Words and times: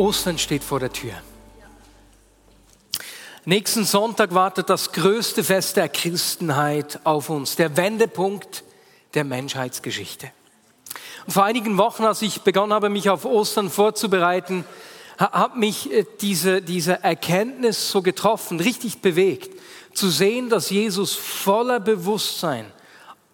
Ostern 0.00 0.38
steht 0.38 0.64
vor 0.64 0.80
der 0.80 0.90
Tür. 0.90 1.12
Nächsten 3.44 3.84
Sonntag 3.84 4.32
wartet 4.32 4.70
das 4.70 4.92
größte 4.92 5.44
Fest 5.44 5.76
der 5.76 5.90
Christenheit 5.90 7.00
auf 7.04 7.28
uns, 7.28 7.56
der 7.56 7.76
Wendepunkt 7.76 8.64
der 9.12 9.24
Menschheitsgeschichte. 9.24 10.32
Und 11.26 11.34
vor 11.34 11.44
einigen 11.44 11.76
Wochen, 11.76 12.04
als 12.04 12.22
ich 12.22 12.40
begonnen 12.40 12.72
habe, 12.72 12.88
mich 12.88 13.10
auf 13.10 13.26
Ostern 13.26 13.68
vorzubereiten, 13.68 14.64
hat 15.18 15.58
mich 15.58 15.92
äh, 15.92 16.06
diese, 16.22 16.62
diese 16.62 17.04
Erkenntnis 17.04 17.90
so 17.90 18.00
getroffen, 18.00 18.58
richtig 18.58 19.02
bewegt, 19.02 19.50
zu 19.92 20.08
sehen, 20.08 20.48
dass 20.48 20.70
Jesus 20.70 21.14
voller 21.14 21.78
Bewusstsein, 21.78 22.72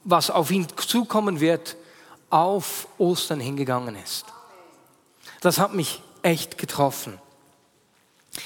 was 0.02 0.30
auf 0.30 0.50
ihn 0.50 0.66
zukommen 0.76 1.38
wird, 1.38 1.76
auf 2.28 2.88
Ostern 2.98 3.38
hingegangen 3.38 3.94
ist. 4.02 4.24
Das 5.40 5.60
hat 5.60 5.72
mich 5.72 6.02
echt 6.26 6.58
getroffen. 6.58 7.18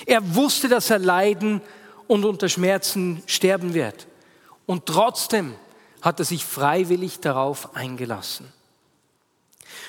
Er 0.06 0.34
wusste, 0.36 0.68
dass 0.68 0.90
er 0.90 0.98
leiden 0.98 1.62
und 2.06 2.24
unter 2.24 2.48
Schmerzen 2.48 3.22
sterben 3.26 3.72
wird. 3.74 4.06
Und 4.66 4.86
trotzdem 4.86 5.54
hat 6.02 6.18
er 6.18 6.26
sich 6.26 6.44
freiwillig 6.44 7.20
darauf 7.20 7.74
eingelassen. 7.74 8.52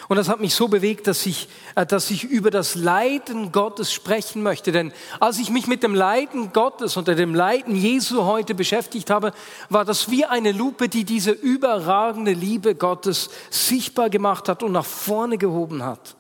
Und 0.08 0.18
das 0.18 0.30
hat 0.30 0.40
mich 0.40 0.56
so 0.56 0.68
bewegt, 0.68 1.08
dass 1.08 1.26
ich, 1.26 1.50
äh, 1.76 1.86
dass 1.86 2.12
ich 2.12 2.24
über 2.24 2.52
das 2.52 2.76
Leiden 2.76 3.52
Gottes 3.52 3.92
sprechen 3.92 4.44
möchte. 4.44 4.72
Denn 4.72 4.94
als 5.20 5.40
ich 5.40 5.50
mich 5.50 5.68
mit 5.68 5.84
dem 5.84 5.96
Leiden 5.96 6.54
Gottes 6.54 6.98
oder 6.98 7.16
dem 7.16 7.36
Leiden 7.36 7.76
Jesu 7.76 8.24
heute 8.24 8.56
beschäftigt 8.56 9.10
habe, 9.10 9.34
war 9.70 9.86
das 9.86 10.10
wie 10.10 10.26
eine 10.26 10.52
Lupe, 10.52 10.90
die 10.90 11.04
diese 11.04 11.32
überragende 11.32 12.34
Liebe 12.34 12.76
Gottes 12.76 13.30
sichtbar 13.50 14.10
gemacht 14.10 14.50
hat 14.50 14.64
und 14.64 14.72
nach 14.72 14.86
vorne 14.86 15.38
gehoben 15.38 15.84
hat. 15.84 16.16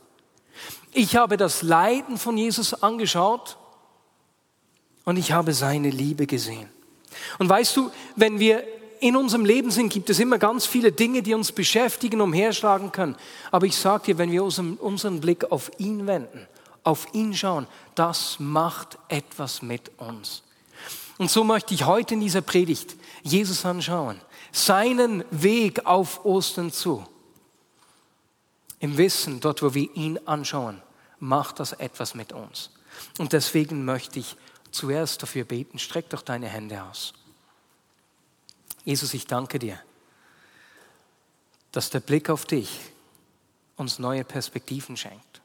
Ich 0.93 1.15
habe 1.15 1.37
das 1.37 1.61
Leiden 1.61 2.17
von 2.17 2.37
Jesus 2.37 2.73
angeschaut 2.83 3.57
und 5.05 5.17
ich 5.17 5.31
habe 5.31 5.53
seine 5.53 5.89
Liebe 5.89 6.27
gesehen. 6.27 6.69
Und 7.39 7.49
weißt 7.49 7.75
du, 7.77 7.91
wenn 8.15 8.39
wir 8.39 8.63
in 8.99 9.15
unserem 9.15 9.45
Leben 9.45 9.71
sind, 9.71 9.91
gibt 9.91 10.09
es 10.09 10.19
immer 10.19 10.37
ganz 10.37 10.65
viele 10.65 10.91
Dinge, 10.91 11.23
die 11.23 11.33
uns 11.33 11.51
beschäftigen, 11.51 12.21
umherschlagen 12.21 12.91
können. 12.91 13.15
Aber 13.49 13.65
ich 13.65 13.75
sage 13.75 14.05
dir, 14.05 14.17
wenn 14.17 14.31
wir 14.31 14.43
unseren 14.43 15.21
Blick 15.21 15.51
auf 15.51 15.71
ihn 15.79 16.05
wenden, 16.07 16.47
auf 16.83 17.07
ihn 17.13 17.33
schauen, 17.33 17.67
das 17.95 18.39
macht 18.39 18.99
etwas 19.07 19.61
mit 19.61 19.91
uns. 19.97 20.43
Und 21.17 21.31
so 21.31 21.43
möchte 21.43 21.73
ich 21.73 21.85
heute 21.85 22.13
in 22.13 22.19
dieser 22.19 22.41
Predigt 22.41 22.95
Jesus 23.23 23.65
anschauen, 23.65 24.19
seinen 24.51 25.23
Weg 25.31 25.85
auf 25.85 26.25
Ostern 26.25 26.71
zu. 26.71 27.05
Im 28.81 28.97
Wissen, 28.97 29.39
dort 29.39 29.61
wo 29.61 29.75
wir 29.75 29.95
ihn 29.95 30.17
anschauen, 30.25 30.81
macht 31.19 31.59
das 31.59 31.71
etwas 31.73 32.15
mit 32.15 32.33
uns. 32.33 32.71
Und 33.19 33.31
deswegen 33.31 33.85
möchte 33.85 34.17
ich 34.17 34.35
zuerst 34.71 35.21
dafür 35.21 35.43
beten. 35.43 35.77
Streck 35.77 36.09
doch 36.09 36.23
deine 36.23 36.47
Hände 36.47 36.83
aus. 36.83 37.13
Jesus, 38.83 39.13
ich 39.13 39.27
danke 39.27 39.59
dir, 39.59 39.79
dass 41.71 41.91
der 41.91 41.99
Blick 41.99 42.31
auf 42.31 42.45
dich 42.45 42.79
uns 43.77 43.99
neue 43.99 44.23
Perspektiven 44.23 44.97
schenkt. 44.97 45.41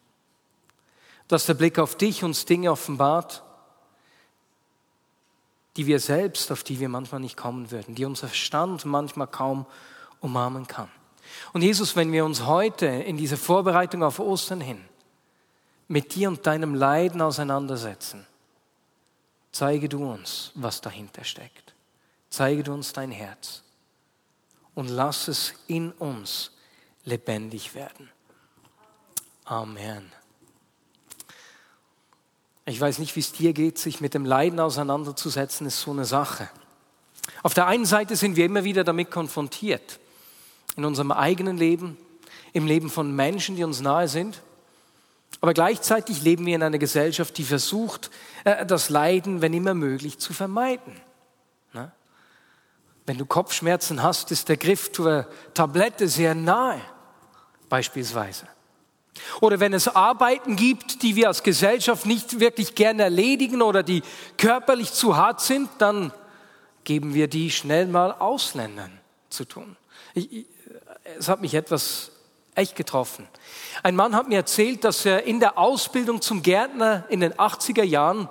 Dass 1.28 1.44
der 1.44 1.55
Blick 1.55 1.78
auf 1.78 1.94
dich 1.94 2.25
uns 2.25 2.47
Dinge 2.47 2.72
offenbart, 2.72 3.43
die 5.77 5.87
wir 5.87 6.00
selbst, 6.00 6.50
auf 6.50 6.62
die 6.62 6.81
wir 6.81 6.88
manchmal 6.88 7.21
nicht 7.21 7.37
kommen 7.37 7.71
würden, 7.71 7.94
die 7.94 8.06
unser 8.06 8.28
Verstand 8.28 8.87
manchmal 8.87 9.27
kaum 9.27 9.66
umarmen 10.21 10.66
kann. 10.66 10.91
Und 11.53 11.63
Jesus, 11.63 11.97
wenn 11.97 12.13
wir 12.13 12.25
uns 12.25 12.45
heute 12.45 12.87
in 12.87 13.17
dieser 13.17 13.37
Vorbereitung 13.37 14.03
auf 14.03 14.19
Ostern 14.19 14.61
hin 14.61 14.85
mit 15.89 16.15
dir 16.15 16.29
und 16.29 16.47
deinem 16.47 16.75
Leiden 16.75 17.21
auseinandersetzen, 17.21 18.27
zeige 19.53 19.89
du 19.89 20.11
uns, 20.11 20.53
was 20.55 20.81
dahinter 20.81 21.25
steckt. 21.25 21.75
Zeige 22.29 22.63
du 22.63 22.73
uns 22.73 22.93
dein 22.93 23.11
Herz 23.11 23.63
und 24.75 24.89
lass 24.89 25.29
es 25.29 25.55
in 25.67 25.93
uns 25.93 26.51
lebendig 27.05 27.75
werden. 27.75 28.11
Amen. 29.45 30.13
Ich 32.67 32.81
weiß 32.81 32.99
nicht, 32.99 33.15
wie 33.15 33.21
es 33.21 33.33
dir 33.33 33.53
geht, 33.53 33.79
sich 33.79 34.01
mit 34.01 34.13
dem 34.13 34.25
Leiden 34.25 34.59
auseinanderzusetzen, 34.59 35.69
ist 35.69 35.81
so 35.81 35.93
eine 35.93 36.05
Sache. 36.05 36.51
Auf 37.45 37.55
der 37.55 37.67
einen 37.69 37.87
Seite 37.87 38.17
sind 38.17 38.37
wir 38.37 38.45
immer 38.45 38.65
wieder 38.65 38.83
damit 38.83 39.11
konfrontiert, 39.11 40.01
in 40.76 40.84
unserem 40.84 41.10
eigenen 41.10 41.56
Leben, 41.56 41.97
im 42.53 42.66
Leben 42.66 42.91
von 42.91 43.14
Menschen, 43.14 43.56
die 43.56 43.64
uns 43.64 43.81
nahe 43.81 44.09
sind. 44.09 44.42
Aber 45.41 45.54
gleichzeitig 45.54 46.22
leben 46.22 46.47
wir 46.47 46.54
in 46.54 46.62
einer 46.62 46.78
Gesellschaft, 46.78 47.37
die 47.38 47.44
versucht, 47.44 48.10
äh, 48.44 48.64
das 48.64 48.88
Leiden, 48.88 49.42
wenn 49.42 49.53
immer 49.53 49.75
möglich, 49.75 50.19
zu 50.19 50.32
vermeiden. 50.32 51.00
Wenn 53.06 53.19
du 53.19 53.25
Kopfschmerzen 53.25 54.03
hast, 54.03 54.32
ist 54.32 54.48
der 54.48 54.56
Griff 54.56 54.91
zur 54.91 55.28
Tablette 55.54 56.09
sehr 56.09 56.34
nahe, 56.34 56.81
beispielsweise. 57.69 58.48
Oder 59.41 59.60
wenn 59.60 59.72
es 59.72 59.88
Arbeiten 59.88 60.56
gibt, 60.56 61.03
die 61.03 61.14
wir 61.14 61.28
als 61.28 61.43
Gesellschaft 61.43 62.04
nicht 62.04 62.41
wirklich 62.41 62.75
gerne 62.75 63.04
erledigen 63.04 63.62
oder 63.62 63.82
die 63.82 64.03
körperlich 64.37 64.93
zu 64.93 65.16
hart 65.16 65.41
sind, 65.41 65.70
dann 65.78 66.12
geben 66.82 67.14
wir 67.14 67.28
die 67.28 67.50
schnell 67.50 67.87
mal 67.87 68.12
Ausländern 68.12 69.00
zu 69.37 69.45
tun. 69.45 69.77
Ich, 70.15 70.47
es 71.19 71.29
hat 71.29 71.41
mich 71.41 71.55
etwas 71.55 72.11
echt 72.55 72.75
getroffen. 72.75 73.29
Ein 73.83 73.95
Mann 73.95 74.17
hat 74.17 74.29
mir 74.29 74.37
erzählt, 74.37 74.83
dass 74.83 75.05
er 75.05 75.25
in 75.25 75.41
der 75.41 75.59
Ausbildung 75.59 76.21
zum 76.23 76.43
Gärtner 76.43 77.05
in 77.09 77.21
den 77.21 77.35
80er 77.35 77.85
Jahren 77.85 78.29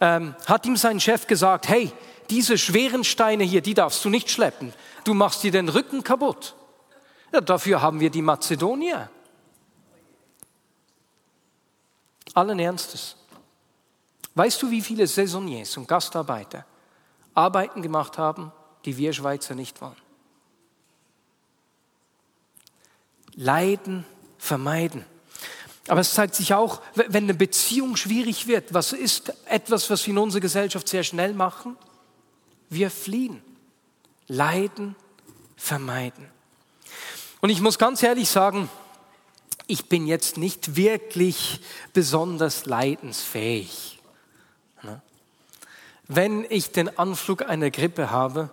ähm, 0.00 0.34
hat 0.46 0.64
ihm 0.64 0.76
sein 0.76 1.00
Chef 1.00 1.26
gesagt, 1.26 1.68
hey, 1.68 1.92
diese 2.30 2.56
schweren 2.56 3.04
Steine 3.04 3.44
hier, 3.44 3.60
die 3.60 3.74
darfst 3.74 4.04
du 4.04 4.10
nicht 4.10 4.30
schleppen. 4.30 4.72
Du 5.04 5.12
machst 5.12 5.42
dir 5.42 5.52
den 5.52 5.68
Rücken 5.68 6.02
kaputt. 6.02 6.54
Ja, 7.32 7.40
dafür 7.40 7.82
haben 7.82 8.00
wir 8.00 8.10
die 8.10 8.22
Mazedonier. 8.22 9.10
Allen 12.32 12.58
Ernstes. 12.58 13.16
Weißt 14.34 14.62
du, 14.62 14.70
wie 14.70 14.80
viele 14.80 15.06
Saisonniers 15.06 15.76
und 15.76 15.86
Gastarbeiter 15.86 16.64
Arbeiten 17.34 17.82
gemacht 17.82 18.18
haben, 18.18 18.52
die 18.84 18.96
wir 18.96 19.12
Schweizer 19.12 19.54
nicht 19.54 19.80
wollen? 19.80 20.03
Leiden 23.36 24.04
vermeiden. 24.38 25.04
Aber 25.88 26.00
es 26.00 26.14
zeigt 26.14 26.34
sich 26.34 26.54
auch, 26.54 26.80
wenn 26.94 27.24
eine 27.24 27.34
Beziehung 27.34 27.96
schwierig 27.96 28.46
wird, 28.46 28.72
was 28.72 28.92
ist 28.92 29.34
etwas, 29.46 29.90
was 29.90 30.06
wir 30.06 30.12
in 30.12 30.18
unserer 30.18 30.40
Gesellschaft 30.40 30.88
sehr 30.88 31.02
schnell 31.02 31.34
machen? 31.34 31.76
Wir 32.70 32.90
fliehen. 32.90 33.42
Leiden, 34.26 34.96
vermeiden. 35.56 36.26
Und 37.40 37.50
ich 37.50 37.60
muss 37.60 37.78
ganz 37.78 38.02
ehrlich 38.02 38.30
sagen, 38.30 38.70
ich 39.66 39.86
bin 39.86 40.06
jetzt 40.06 40.38
nicht 40.38 40.76
wirklich 40.76 41.60
besonders 41.92 42.64
leidensfähig. 42.64 43.98
Ne? 44.82 45.02
Wenn 46.08 46.46
ich 46.48 46.72
den 46.72 46.98
Anflug 46.98 47.42
einer 47.42 47.70
Grippe 47.70 48.10
habe, 48.10 48.50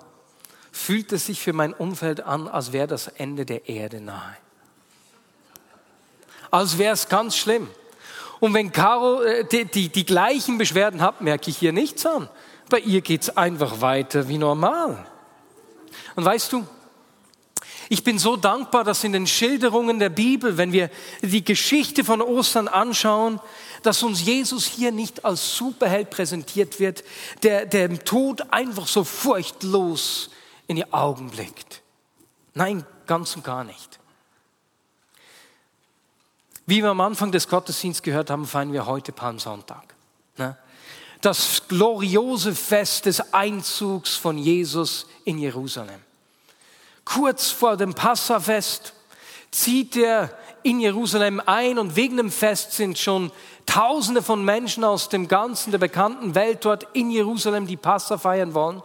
fühlt 0.71 1.11
es 1.11 1.25
sich 1.25 1.41
für 1.41 1.53
mein 1.53 1.73
Umfeld 1.73 2.21
an, 2.21 2.47
als 2.47 2.71
wäre 2.73 2.87
das 2.87 3.07
Ende 3.07 3.45
der 3.45 3.69
Erde 3.69 4.01
nahe. 4.01 4.35
Als 6.51 6.77
wäre 6.77 6.93
es 6.93 7.09
ganz 7.09 7.35
schlimm. 7.35 7.67
Und 8.39 8.53
wenn 8.53 8.71
Caro 8.71 9.21
äh, 9.21 9.45
die, 9.45 9.65
die, 9.65 9.89
die 9.89 10.05
gleichen 10.05 10.57
Beschwerden 10.57 11.01
hat, 11.01 11.21
merke 11.21 11.49
ich 11.49 11.57
hier 11.57 11.71
nichts 11.71 12.05
an. 12.05 12.29
Bei 12.69 12.79
ihr 12.79 13.01
geht 13.01 13.23
es 13.23 13.37
einfach 13.37 13.81
weiter 13.81 14.27
wie 14.27 14.37
normal. 14.37 15.05
Und 16.15 16.25
weißt 16.25 16.51
du, 16.53 16.65
ich 17.89 18.03
bin 18.03 18.19
so 18.19 18.37
dankbar, 18.37 18.83
dass 18.83 19.03
in 19.03 19.11
den 19.11 19.27
Schilderungen 19.27 19.99
der 19.99 20.09
Bibel, 20.09 20.57
wenn 20.57 20.71
wir 20.71 20.89
die 21.21 21.43
Geschichte 21.43 22.03
von 22.03 22.21
Ostern 22.21 22.67
anschauen, 22.67 23.39
dass 23.83 24.01
uns 24.01 24.21
Jesus 24.23 24.65
hier 24.65 24.91
nicht 24.91 25.25
als 25.25 25.55
Superheld 25.57 26.09
präsentiert 26.09 26.79
wird, 26.79 27.03
der, 27.43 27.65
der 27.65 27.89
dem 27.89 28.05
Tod 28.05 28.51
einfach 28.51 28.87
so 28.87 29.03
furchtlos 29.03 30.29
in 30.67 30.77
die 30.77 30.93
Augen 30.93 31.31
blickt. 31.31 31.81
Nein, 32.53 32.85
ganz 33.07 33.35
und 33.35 33.43
gar 33.43 33.63
nicht. 33.63 34.00
Wie 36.71 36.81
wir 36.81 36.91
am 36.91 37.01
Anfang 37.01 37.33
des 37.33 37.49
Gottesdienstes 37.49 38.01
gehört 38.01 38.29
haben, 38.29 38.47
feiern 38.47 38.71
wir 38.71 38.85
heute 38.85 39.11
Palmsonntag. 39.11 39.93
Ne? 40.37 40.55
Das 41.19 41.63
gloriose 41.67 42.55
Fest 42.55 43.07
des 43.07 43.33
Einzugs 43.33 44.15
von 44.15 44.37
Jesus 44.37 45.05
in 45.25 45.37
Jerusalem. 45.37 45.99
Kurz 47.03 47.49
vor 47.51 47.75
dem 47.75 47.93
Passafest 47.93 48.93
zieht 49.51 49.97
er 49.97 50.33
in 50.63 50.79
Jerusalem 50.79 51.41
ein 51.45 51.77
und 51.77 51.97
wegen 51.97 52.15
dem 52.15 52.31
Fest 52.31 52.71
sind 52.71 52.97
schon 52.97 53.33
Tausende 53.65 54.21
von 54.21 54.45
Menschen 54.45 54.85
aus 54.85 55.09
dem 55.09 55.27
ganzen 55.27 55.71
der 55.71 55.77
bekannten 55.77 56.35
Welt 56.35 56.63
dort 56.63 56.87
in 56.93 57.11
Jerusalem, 57.11 57.67
die 57.67 57.75
Passa 57.75 58.17
feiern 58.17 58.53
wollen, 58.53 58.81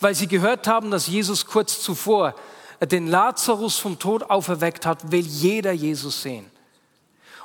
weil 0.00 0.14
sie 0.14 0.28
gehört 0.28 0.68
haben, 0.68 0.90
dass 0.90 1.06
Jesus 1.06 1.46
kurz 1.46 1.80
zuvor 1.80 2.34
den 2.82 3.06
Lazarus 3.06 3.78
vom 3.78 3.98
Tod 3.98 4.24
auferweckt 4.24 4.84
hat, 4.84 5.10
will 5.10 5.24
jeder 5.24 5.72
Jesus 5.72 6.20
sehen. 6.20 6.51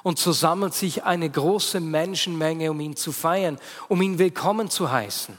Und 0.08 0.20
so 0.20 0.32
sammelt 0.32 0.74
sich 0.74 1.04
eine 1.04 1.30
große 1.30 1.82
Menschenmenge, 1.82 2.72
um 2.72 2.80
ihn 2.80 2.96
zu 2.96 3.12
feiern, 3.12 3.60
um 3.90 4.02
ihn 4.02 4.18
willkommen 4.18 4.70
zu 4.70 4.90
heißen. 4.90 5.38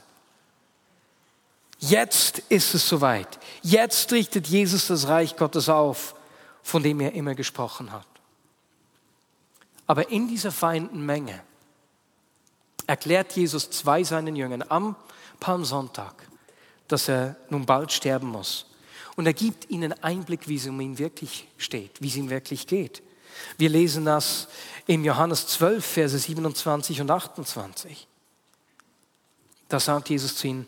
Jetzt 1.79 2.41
ist 2.51 2.75
es 2.75 2.87
soweit. 2.87 3.39
Jetzt 3.63 4.13
richtet 4.13 4.47
Jesus 4.47 4.89
das 4.89 5.09
Reich 5.09 5.37
Gottes 5.37 5.71
auf, 5.71 6.15
von 6.63 6.83
dem 6.83 7.01
er 7.01 7.15
immer 7.15 7.35
gesprochen 7.35 7.93
hat. 7.93 8.05
Aber 9.87 10.11
in 10.11 10.29
dieser 10.29 10.53
feinden 10.53 11.01
Menge 11.07 11.41
erklärt 12.87 13.33
Jesus 13.33 13.71
zwei 13.71 14.05
seinen 14.05 14.37
Jüngern 14.37 14.65
am 14.69 14.97
Palmsonntag, 15.41 16.29
dass 16.89 17.09
er 17.09 17.37
nun 17.49 17.65
bald 17.65 17.91
sterben 17.91 18.29
muss. 18.29 18.67
Und 19.17 19.25
er 19.25 19.33
gibt 19.33 19.71
ihnen 19.71 19.95
Einblick, 20.03 20.47
wie 20.47 20.57
es 20.57 20.67
um 20.67 20.79
ihn 20.79 20.99
wirklich 20.99 21.49
steht, 21.57 22.03
wie 22.03 22.09
es 22.09 22.17
ihm 22.17 22.29
wirklich 22.29 22.67
geht. 22.67 23.03
Wir 23.57 23.69
lesen 23.69 24.05
das 24.05 24.49
im 24.87 25.05
Johannes 25.05 25.47
12, 25.49 25.85
Verse 25.85 26.19
27 26.19 27.01
und 27.01 27.11
28. 27.11 28.07
Da 29.69 29.81
sagt 29.81 30.09
Jesus 30.09 30.37
zu 30.37 30.47
ihnen, 30.49 30.67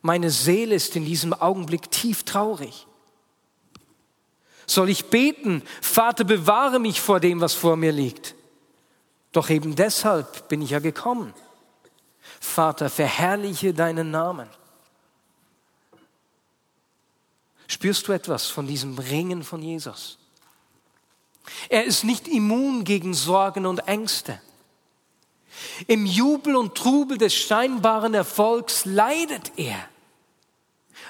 meine 0.00 0.30
Seele 0.30 0.74
ist 0.74 0.96
in 0.96 1.04
diesem 1.04 1.32
Augenblick 1.32 1.90
tief 1.90 2.24
traurig. 2.24 2.86
Soll 4.66 4.90
ich 4.90 5.06
beten, 5.06 5.62
Vater, 5.80 6.24
bewahre 6.24 6.78
mich 6.80 7.00
vor 7.00 7.20
dem, 7.20 7.40
was 7.40 7.54
vor 7.54 7.76
mir 7.76 7.92
liegt? 7.92 8.34
Doch 9.32 9.48
eben 9.50 9.76
deshalb 9.76 10.48
bin 10.48 10.62
ich 10.62 10.70
ja 10.70 10.78
gekommen. 10.78 11.34
Vater, 12.40 12.90
verherrliche 12.90 13.74
deinen 13.74 14.10
Namen. 14.10 14.48
Spürst 17.68 18.06
du 18.06 18.12
etwas 18.12 18.48
von 18.48 18.66
diesem 18.66 18.98
Ringen 18.98 19.42
von 19.42 19.62
Jesus? 19.62 20.18
Er 21.68 21.84
ist 21.84 22.04
nicht 22.04 22.28
immun 22.28 22.84
gegen 22.84 23.14
Sorgen 23.14 23.66
und 23.66 23.80
Ängste. 23.80 24.40
Im 25.86 26.06
Jubel 26.06 26.56
und 26.56 26.74
Trubel 26.74 27.18
des 27.18 27.34
scheinbaren 27.34 28.14
Erfolgs 28.14 28.84
leidet 28.84 29.52
er. 29.56 29.76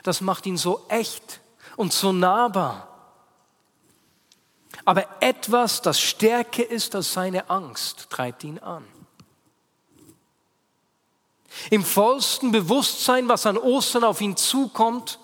Das 0.02 0.20
macht 0.20 0.46
ihn 0.46 0.56
so 0.56 0.84
echt 0.88 1.40
und 1.76 1.92
so 1.92 2.12
nahbar. 2.12 2.88
Aber 4.84 5.06
etwas, 5.20 5.80
das 5.80 6.00
stärker 6.00 6.68
ist 6.68 6.94
als 6.94 7.12
seine 7.12 7.50
Angst, 7.50 8.08
treibt 8.10 8.42
ihn 8.42 8.58
an. 8.58 8.84
Im 11.70 11.84
vollsten 11.84 12.50
Bewusstsein, 12.50 13.28
was 13.28 13.46
an 13.46 13.58
Ostern 13.58 14.04
auf 14.04 14.20
ihn 14.20 14.36
zukommt, 14.36 15.18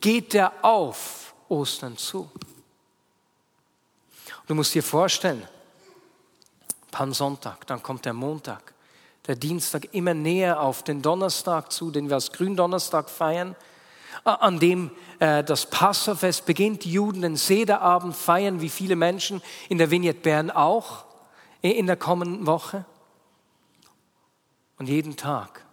geht 0.00 0.34
er 0.34 0.64
auf 0.64 1.34
Ostern 1.48 1.96
zu. 1.96 2.30
Du 4.52 4.56
musst 4.56 4.74
dir 4.74 4.82
vorstellen, 4.82 5.48
Palmsonntag, 6.90 7.66
dann 7.68 7.82
kommt 7.82 8.04
der 8.04 8.12
Montag, 8.12 8.74
der 9.26 9.34
Dienstag 9.34 9.94
immer 9.94 10.12
näher 10.12 10.60
auf 10.60 10.82
den 10.82 11.00
Donnerstag 11.00 11.72
zu, 11.72 11.90
den 11.90 12.10
wir 12.10 12.16
als 12.16 12.32
Gründonnerstag 12.32 13.08
feiern, 13.08 13.56
an 14.24 14.60
dem 14.60 14.90
äh, 15.20 15.42
das 15.42 15.64
Passafest 15.70 16.44
beginnt. 16.44 16.84
Die 16.84 16.92
Juden 16.92 17.22
den 17.22 17.36
Sederabend 17.36 18.14
feiern, 18.14 18.60
wie 18.60 18.68
viele 18.68 18.94
Menschen 18.94 19.40
in 19.70 19.78
der 19.78 19.90
Vignette 19.90 20.20
Bern 20.20 20.50
auch 20.50 21.06
in 21.62 21.86
der 21.86 21.96
kommenden 21.96 22.44
Woche. 22.46 22.84
Und 24.76 24.86
jeden 24.86 25.16
Tag 25.16 25.64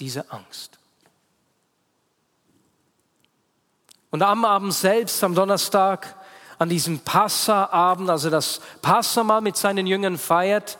diese 0.00 0.32
Angst. 0.32 0.80
Und 4.10 4.22
am 4.22 4.44
Abend 4.44 4.74
selbst, 4.74 5.22
am 5.22 5.36
Donnerstag, 5.36 6.16
an 6.60 6.68
diesem 6.68 6.98
Passaabend, 6.98 8.10
also 8.10 8.28
das 8.28 8.60
Passamal 8.82 9.40
mit 9.40 9.56
seinen 9.56 9.86
Jüngern 9.86 10.18
feiert, 10.18 10.76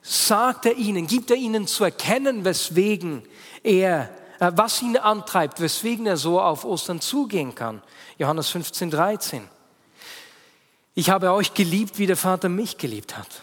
sagt 0.00 0.64
er 0.64 0.76
ihnen, 0.76 1.06
gibt 1.06 1.30
er 1.30 1.36
ihnen 1.36 1.66
zu 1.66 1.84
erkennen, 1.84 2.46
weswegen 2.46 3.22
er, 3.62 4.08
äh, 4.38 4.50
was 4.54 4.80
ihn 4.80 4.96
antreibt, 4.96 5.60
weswegen 5.60 6.06
er 6.06 6.16
so 6.16 6.40
auf 6.40 6.64
Ostern 6.64 7.02
zugehen 7.02 7.54
kann. 7.54 7.82
Johannes 8.16 8.48
15, 8.48 8.90
13. 8.90 9.46
Ich 10.94 11.10
habe 11.10 11.32
euch 11.32 11.52
geliebt, 11.52 11.98
wie 11.98 12.06
der 12.06 12.16
Vater 12.16 12.48
mich 12.48 12.78
geliebt 12.78 13.18
hat. 13.18 13.42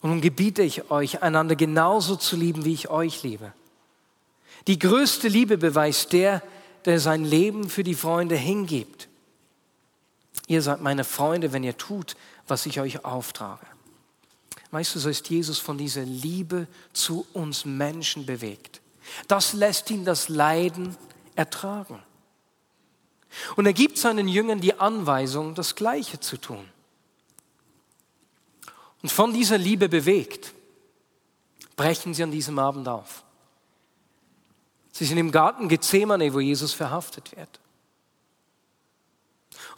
Und 0.00 0.10
nun 0.10 0.20
gebiete 0.20 0.62
ich 0.62 0.92
euch, 0.92 1.24
einander 1.24 1.56
genauso 1.56 2.14
zu 2.14 2.36
lieben, 2.36 2.64
wie 2.64 2.74
ich 2.74 2.88
euch 2.88 3.24
liebe. 3.24 3.52
Die 4.68 4.78
größte 4.78 5.26
Liebe 5.26 5.58
beweist 5.58 6.12
der, 6.12 6.40
der 6.84 7.00
sein 7.00 7.24
Leben 7.24 7.68
für 7.68 7.82
die 7.82 7.96
Freunde 7.96 8.36
hingibt. 8.36 9.07
Ihr 10.48 10.62
seid 10.62 10.80
meine 10.80 11.04
Freunde, 11.04 11.52
wenn 11.52 11.62
ihr 11.62 11.76
tut, 11.76 12.16
was 12.48 12.66
ich 12.66 12.80
euch 12.80 13.04
auftrage. 13.04 13.66
Weißt 14.70 14.94
du, 14.94 14.98
so 14.98 15.08
ist 15.10 15.28
Jesus 15.30 15.58
von 15.58 15.78
dieser 15.78 16.02
Liebe 16.02 16.66
zu 16.92 17.26
uns 17.34 17.64
Menschen 17.64 18.26
bewegt. 18.26 18.80
Das 19.28 19.52
lässt 19.52 19.90
ihn 19.90 20.04
das 20.04 20.28
Leiden 20.28 20.96
ertragen. 21.36 22.02
Und 23.56 23.66
er 23.66 23.74
gibt 23.74 23.98
seinen 23.98 24.26
Jüngern 24.26 24.60
die 24.60 24.74
Anweisung, 24.74 25.54
das 25.54 25.74
Gleiche 25.74 26.18
zu 26.18 26.38
tun. 26.38 26.66
Und 29.02 29.12
von 29.12 29.32
dieser 29.32 29.58
Liebe 29.58 29.88
bewegt, 29.88 30.54
brechen 31.76 32.14
sie 32.14 32.22
an 32.22 32.30
diesem 32.30 32.58
Abend 32.58 32.88
auf. 32.88 33.22
Sie 34.92 35.04
sind 35.04 35.18
im 35.18 35.30
Garten 35.30 35.68
Gethsemane, 35.68 36.32
wo 36.32 36.40
Jesus 36.40 36.72
verhaftet 36.72 37.36
wird. 37.36 37.60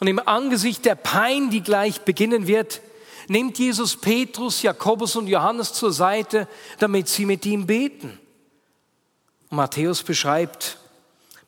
Und 0.01 0.07
im 0.07 0.19
Angesicht 0.27 0.83
der 0.85 0.95
Pein, 0.95 1.51
die 1.51 1.61
gleich 1.61 2.01
beginnen 2.01 2.47
wird, 2.47 2.81
nimmt 3.27 3.59
Jesus 3.59 3.95
Petrus, 3.95 4.63
Jakobus 4.63 5.15
und 5.15 5.27
Johannes 5.27 5.73
zur 5.73 5.93
Seite, 5.93 6.47
damit 6.79 7.07
sie 7.07 7.27
mit 7.27 7.45
ihm 7.45 7.67
beten. 7.67 8.19
Und 9.51 9.57
Matthäus 9.57 10.01
beschreibt 10.01 10.79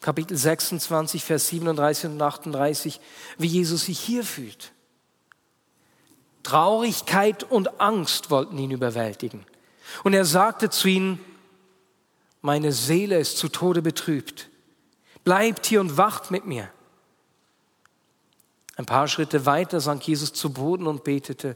Kapitel 0.02 0.38
26, 0.38 1.24
Vers 1.24 1.48
37 1.48 2.12
und 2.12 2.22
38, 2.22 3.00
wie 3.40 3.48
Jesus 3.48 3.86
sich 3.86 4.00
hier 4.00 4.24
fühlt. 4.24 4.72
Traurigkeit 6.44 7.44
und 7.44 7.82
Angst 7.82 8.30
wollten 8.30 8.60
ihn 8.60 8.70
überwältigen. 8.70 9.48
Und 10.04 10.14
er 10.14 10.26
sagte 10.26 10.70
zu 10.70 10.90
ihnen, 10.90 11.20
meine 12.44 12.72
Seele 12.72 13.18
ist 13.18 13.40
zu 13.40 13.50
Tode 13.50 13.82
betrübt. 13.82 14.50
Bleibt 15.24 15.66
hier 15.66 15.82
und 15.82 15.98
wacht 15.98 16.30
mit 16.30 16.46
mir. 16.46 16.70
Ein 18.76 18.86
paar 18.86 19.08
Schritte 19.08 19.46
weiter 19.46 19.80
sank 19.80 20.08
Jesus 20.08 20.34
zu 20.34 20.52
Boden 20.52 20.88
und 20.88 21.04
betete, 21.04 21.56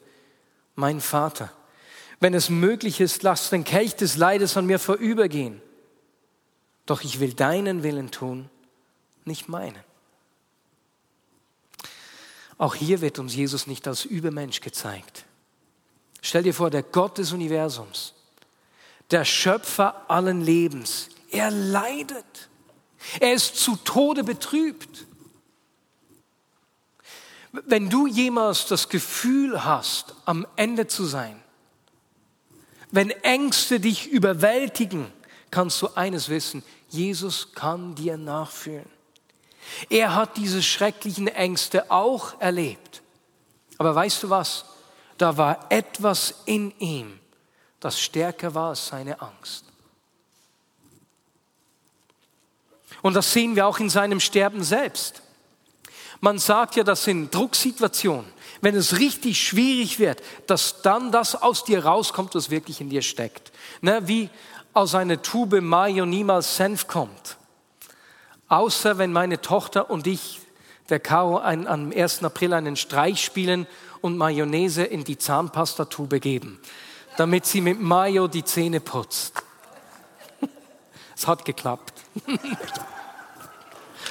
mein 0.75 1.01
Vater, 1.01 1.51
wenn 2.19 2.33
es 2.33 2.49
möglich 2.49 2.99
ist, 2.99 3.23
lass 3.23 3.49
den 3.49 3.63
Kelch 3.63 3.95
des 3.95 4.17
Leides 4.17 4.57
an 4.57 4.65
mir 4.65 4.79
vorübergehen. 4.79 5.61
Doch 6.85 7.03
ich 7.03 7.19
will 7.19 7.33
deinen 7.33 7.83
Willen 7.83 8.11
tun, 8.11 8.49
nicht 9.25 9.49
meinen. 9.49 9.83
Auch 12.57 12.75
hier 12.75 13.01
wird 13.01 13.19
uns 13.19 13.35
Jesus 13.35 13.67
nicht 13.67 13.87
als 13.87 14.05
Übermensch 14.05 14.61
gezeigt. 14.61 15.25
Stell 16.21 16.43
dir 16.43 16.53
vor, 16.53 16.69
der 16.69 16.83
Gott 16.83 17.17
des 17.17 17.31
Universums, 17.31 18.13
der 19.11 19.25
Schöpfer 19.25 20.09
allen 20.09 20.41
Lebens, 20.41 21.09
er 21.29 21.51
leidet. 21.51 22.49
Er 23.19 23.33
ist 23.33 23.57
zu 23.57 23.75
Tode 23.75 24.23
betrübt. 24.23 25.06
Wenn 27.51 27.89
du 27.89 28.07
jemals 28.07 28.65
das 28.65 28.89
Gefühl 28.89 29.63
hast, 29.63 30.15
am 30.25 30.45
Ende 30.55 30.87
zu 30.87 31.05
sein, 31.05 31.41
wenn 32.91 33.09
Ängste 33.09 33.79
dich 33.79 34.07
überwältigen, 34.07 35.11
kannst 35.51 35.81
du 35.81 35.89
eines 35.95 36.29
wissen, 36.29 36.63
Jesus 36.89 37.53
kann 37.53 37.95
dir 37.95 38.17
nachfühlen. 38.17 38.89
Er 39.89 40.15
hat 40.15 40.37
diese 40.37 40.63
schrecklichen 40.63 41.27
Ängste 41.27 41.91
auch 41.91 42.39
erlebt. 42.39 43.01
Aber 43.77 43.93
weißt 43.93 44.23
du 44.23 44.29
was? 44.29 44.65
Da 45.17 45.35
war 45.37 45.65
etwas 45.69 46.33
in 46.45 46.71
ihm, 46.79 47.19
das 47.79 47.99
stärker 47.99 48.53
war 48.53 48.69
als 48.69 48.87
seine 48.87 49.19
Angst. 49.21 49.65
Und 53.01 53.13
das 53.13 53.31
sehen 53.31 53.55
wir 53.55 53.67
auch 53.67 53.79
in 53.79 53.89
seinem 53.89 54.19
Sterben 54.19 54.63
selbst. 54.63 55.21
Man 56.19 56.39
sagt 56.39 56.75
ja, 56.75 56.83
dass 56.83 57.05
in 57.07 57.29
Drucksituationen, 57.29 58.25
wenn 58.61 58.75
es 58.75 58.99
richtig 58.99 59.39
schwierig 59.39 59.99
wird, 59.99 60.21
dass 60.47 60.81
dann 60.81 61.11
das 61.11 61.35
aus 61.35 61.63
dir 61.63 61.85
rauskommt, 61.85 62.33
was 62.33 62.49
wirklich 62.49 62.81
in 62.81 62.89
dir 62.89 63.01
steckt. 63.01 63.51
Ne, 63.81 64.07
wie 64.07 64.29
aus 64.73 64.95
einer 64.95 65.21
Tube 65.21 65.61
Mayo 65.61 66.05
niemals 66.05 66.55
Senf 66.57 66.87
kommt. 66.87 67.37
Außer 68.47 68.97
wenn 68.97 69.11
meine 69.11 69.41
Tochter 69.41 69.89
und 69.89 70.07
ich, 70.07 70.39
der 70.89 70.99
Caro, 70.99 71.37
ein, 71.37 71.67
am 71.67 71.91
1. 71.91 72.23
April 72.23 72.53
einen 72.53 72.75
Streich 72.75 73.23
spielen 73.23 73.67
und 74.01 74.17
Mayonnaise 74.17 74.83
in 74.83 75.03
die 75.03 75.17
Zahnpastatube 75.17 76.19
geben, 76.19 76.59
damit 77.17 77.45
sie 77.45 77.61
mit 77.61 77.81
Mayo 77.81 78.27
die 78.27 78.43
Zähne 78.43 78.79
putzt. 78.79 79.33
Es 81.15 81.25
hat 81.25 81.45
geklappt. 81.45 81.93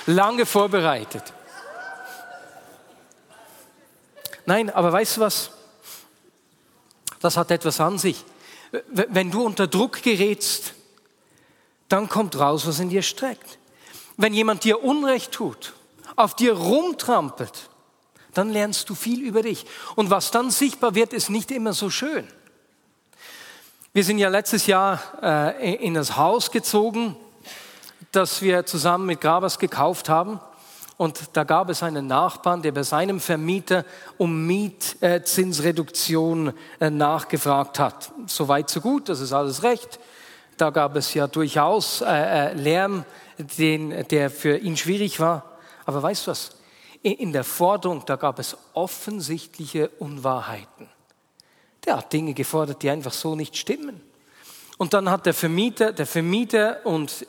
Lange 0.07 0.45
vorbereitet. 0.45 1.33
Nein, 4.47 4.71
aber 4.71 4.93
weißt 4.93 5.17
du 5.17 5.21
was? 5.21 5.51
Das 7.21 7.37
hat 7.37 7.51
etwas 7.51 7.81
an 7.81 7.99
sich. 7.99 8.25
Wenn 8.93 9.31
du 9.31 9.45
unter 9.45 9.67
Druck 9.67 10.03
gerätst, 10.03 10.75
dann 11.89 12.09
kommt 12.09 12.39
raus, 12.39 12.67
was 12.67 12.81
in 12.81 12.89
dir 12.89 13.03
steckt. 13.03 13.59
Wenn 14.17 14.33
jemand 14.33 14.65
dir 14.65 14.83
Unrecht 14.83 15.33
tut, 15.33 15.75
auf 16.15 16.35
dir 16.35 16.55
rumtrampelt, 16.55 17.69
dann 18.35 18.51
lernst 18.51 18.89
du 18.89 18.95
viel 18.95 19.23
über 19.23 19.43
dich. 19.43 19.67
Und 19.95 20.11
was 20.11 20.31
dann 20.31 20.51
sichtbar 20.51 20.95
wird, 20.95 21.13
ist 21.13 21.31
nicht 21.31 21.51
immer 21.51 21.73
so 21.73 21.91
schön. 21.91 22.27
Wir 23.93 24.05
sind 24.05 24.19
ja 24.19 24.29
letztes 24.29 24.67
Jahr 24.67 25.01
äh, 25.23 25.75
in 25.77 25.95
das 25.95 26.17
Haus 26.17 26.51
gezogen, 26.51 27.17
das 28.13 28.43
wir 28.43 28.67
zusammen 28.67 29.07
mit 29.07 29.21
Grabers 29.21 29.59
gekauft 29.59 30.09
haben. 30.09 30.39
Und 30.97 31.21
da 31.35 31.45
gab 31.45 31.69
es 31.69 31.83
einen 31.83 32.07
Nachbarn, 32.07 32.63
der 32.63 32.73
bei 32.73 32.83
seinem 32.83 33.21
Vermieter 33.21 33.85
um 34.17 34.47
Mietzinsreduktion 34.47 36.55
äh, 36.81 36.89
nachgefragt 36.89 37.79
hat. 37.79 38.11
So 38.27 38.49
weit, 38.49 38.71
so 38.71 38.81
gut, 38.81 39.11
das 39.11 39.21
ist 39.21 39.35
alles 39.35 39.63
recht. 39.63 40.01
Da 40.57 40.71
gab 40.71 40.97
es 40.97 41.13
ja 41.13 41.27
durchaus 41.27 42.01
äh, 42.01 42.07
äh, 42.07 42.55
Lärm, 42.55 43.05
den, 43.59 44.09
der 44.09 44.31
für 44.31 44.57
ihn 44.57 44.79
schwierig 44.79 45.21
war. 45.21 45.59
Aber 45.85 46.03
weißt 46.03 46.27
du 46.27 46.31
was? 46.31 46.53
In 47.03 47.33
der 47.33 47.45
Forderung, 47.45 48.03
da 48.07 48.17
gab 48.17 48.39
es 48.39 48.57
offensichtliche 48.73 49.91
Unwahrheiten. 49.99 50.89
Der 51.85 51.99
hat 51.99 52.11
Dinge 52.11 52.33
gefordert, 52.33 52.83
die 52.83 52.89
einfach 52.89 53.13
so 53.13 53.37
nicht 53.37 53.55
stimmen. 53.57 54.01
Und 54.79 54.95
dann 54.95 55.11
hat 55.11 55.27
der 55.27 55.35
Vermieter, 55.35 55.93
der 55.93 56.07
Vermieter 56.07 56.79
und 56.85 57.27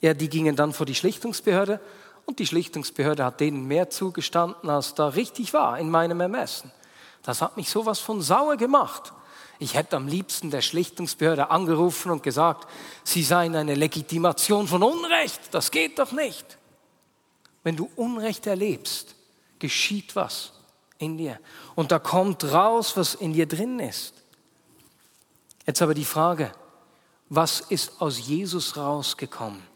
er, 0.00 0.14
die 0.14 0.30
gingen 0.30 0.56
dann 0.56 0.72
vor 0.72 0.86
die 0.86 0.94
Schlichtungsbehörde 0.94 1.80
und 2.30 2.38
die 2.38 2.46
Schlichtungsbehörde 2.46 3.24
hat 3.24 3.40
denen 3.40 3.66
mehr 3.66 3.90
zugestanden, 3.90 4.70
als 4.70 4.94
da 4.94 5.08
richtig 5.08 5.52
war 5.52 5.80
in 5.80 5.90
meinem 5.90 6.20
Ermessen. 6.20 6.70
Das 7.24 7.42
hat 7.42 7.56
mich 7.56 7.68
sowas 7.68 7.98
von 7.98 8.22
sauer 8.22 8.56
gemacht. 8.56 9.12
Ich 9.58 9.74
hätte 9.74 9.96
am 9.96 10.06
liebsten 10.06 10.50
der 10.50 10.62
Schlichtungsbehörde 10.62 11.50
angerufen 11.50 12.12
und 12.12 12.22
gesagt, 12.22 12.68
sie 13.02 13.24
seien 13.24 13.56
eine 13.56 13.74
Legitimation 13.74 14.68
von 14.68 14.84
Unrecht. 14.84 15.40
Das 15.50 15.72
geht 15.72 15.98
doch 15.98 16.12
nicht. 16.12 16.56
Wenn 17.64 17.74
du 17.74 17.90
Unrecht 17.96 18.46
erlebst, 18.46 19.16
geschieht 19.58 20.14
was 20.14 20.52
in 20.98 21.18
dir. 21.18 21.40
Und 21.74 21.90
da 21.90 21.98
kommt 21.98 22.44
raus, 22.44 22.96
was 22.96 23.16
in 23.16 23.32
dir 23.32 23.46
drin 23.46 23.80
ist. 23.80 24.14
Jetzt 25.66 25.82
aber 25.82 25.94
die 25.94 26.04
Frage, 26.04 26.52
was 27.28 27.58
ist 27.60 28.00
aus 28.00 28.20
Jesus 28.20 28.76
rausgekommen? 28.76 29.69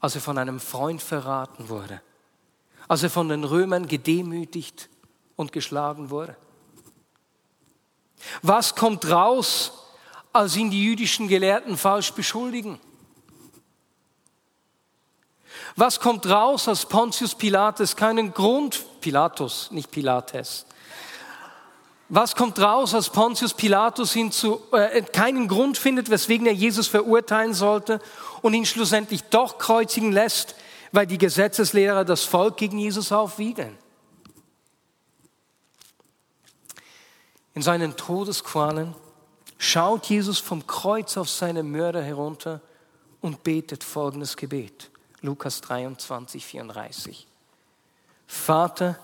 Als 0.00 0.14
er 0.14 0.20
von 0.20 0.38
einem 0.38 0.60
Freund 0.60 1.02
verraten 1.02 1.68
wurde, 1.68 2.00
als 2.88 3.02
er 3.02 3.10
von 3.10 3.28
den 3.28 3.44
Römern 3.44 3.86
gedemütigt 3.86 4.88
und 5.36 5.52
geschlagen 5.52 6.10
wurde? 6.10 6.36
Was 8.42 8.74
kommt 8.74 9.08
raus, 9.08 9.72
als 10.32 10.56
ihn 10.56 10.70
die 10.70 10.84
jüdischen 10.84 11.28
Gelehrten 11.28 11.76
falsch 11.76 12.12
beschuldigen? 12.12 12.78
Was 15.76 16.00
kommt 16.00 16.26
raus, 16.26 16.68
als 16.68 16.86
Pontius 16.86 17.34
Pilatus 17.34 17.96
keinen 17.96 18.32
Grund, 18.32 18.84
Pilatus, 19.00 19.70
nicht 19.70 19.90
Pilates, 19.90 20.66
was 22.08 22.36
kommt 22.36 22.58
raus, 22.60 22.94
als 22.94 23.10
Pontius 23.10 23.54
Pilatus 23.54 24.14
ihn 24.14 24.30
zu, 24.30 24.60
äh, 24.72 25.02
keinen 25.02 25.48
Grund 25.48 25.76
findet, 25.76 26.08
weswegen 26.08 26.46
er 26.46 26.52
Jesus 26.52 26.86
verurteilen 26.86 27.52
sollte 27.52 28.00
und 28.42 28.54
ihn 28.54 28.64
schlussendlich 28.64 29.24
doch 29.24 29.58
kreuzigen 29.58 30.12
lässt, 30.12 30.54
weil 30.92 31.06
die 31.06 31.18
Gesetzeslehrer 31.18 32.04
das 32.04 32.22
Volk 32.22 32.58
gegen 32.58 32.78
Jesus 32.78 33.10
aufwiegeln? 33.10 33.76
In 37.54 37.62
seinen 37.62 37.96
Todesqualen 37.96 38.94
schaut 39.58 40.06
Jesus 40.06 40.38
vom 40.38 40.66
Kreuz 40.66 41.16
auf 41.16 41.28
seine 41.28 41.62
Mörder 41.62 42.02
herunter 42.02 42.60
und 43.20 43.42
betet 43.42 43.82
folgendes 43.82 44.36
Gebet. 44.36 44.90
Lukas 45.22 45.60
23, 45.62 46.44
34. 46.44 47.26
Vater, 48.26 48.98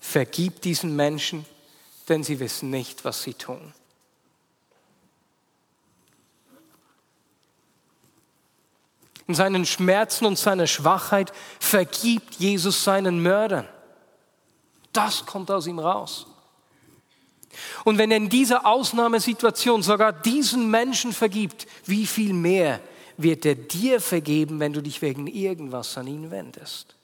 vergib 0.00 0.62
diesen 0.62 0.96
Menschen, 0.96 1.44
denn 2.10 2.24
sie 2.24 2.40
wissen 2.40 2.70
nicht, 2.70 3.04
was 3.04 3.22
sie 3.22 3.34
tun. 3.34 3.72
In 9.26 9.34
seinen 9.34 9.64
Schmerzen 9.64 10.26
und 10.26 10.36
seiner 10.36 10.66
Schwachheit 10.66 11.32
vergibt 11.60 12.34
Jesus 12.34 12.82
seinen 12.82 13.22
Mördern. 13.22 13.68
Das 14.92 15.24
kommt 15.24 15.52
aus 15.52 15.68
ihm 15.68 15.78
raus. 15.78 16.26
Und 17.84 17.98
wenn 17.98 18.10
er 18.10 18.16
in 18.16 18.28
dieser 18.28 18.66
Ausnahmesituation 18.66 19.82
sogar 19.82 20.12
diesen 20.12 20.68
Menschen 20.70 21.12
vergibt, 21.12 21.68
wie 21.86 22.06
viel 22.06 22.32
mehr 22.32 22.80
wird 23.16 23.44
er 23.44 23.54
dir 23.54 24.00
vergeben, 24.00 24.58
wenn 24.58 24.72
du 24.72 24.82
dich 24.82 25.00
wegen 25.00 25.28
irgendwas 25.28 25.96
an 25.96 26.08
ihn 26.08 26.30
wendest? 26.32 26.96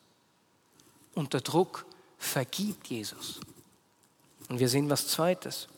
Unter 1.14 1.40
Druck 1.40 1.86
vergibt 2.18 2.88
Jesus. 2.88 3.40
Und 4.48 4.58
wir 4.58 4.68
sehen 4.68 4.90
was 4.90 5.08
Zweites. 5.08 5.68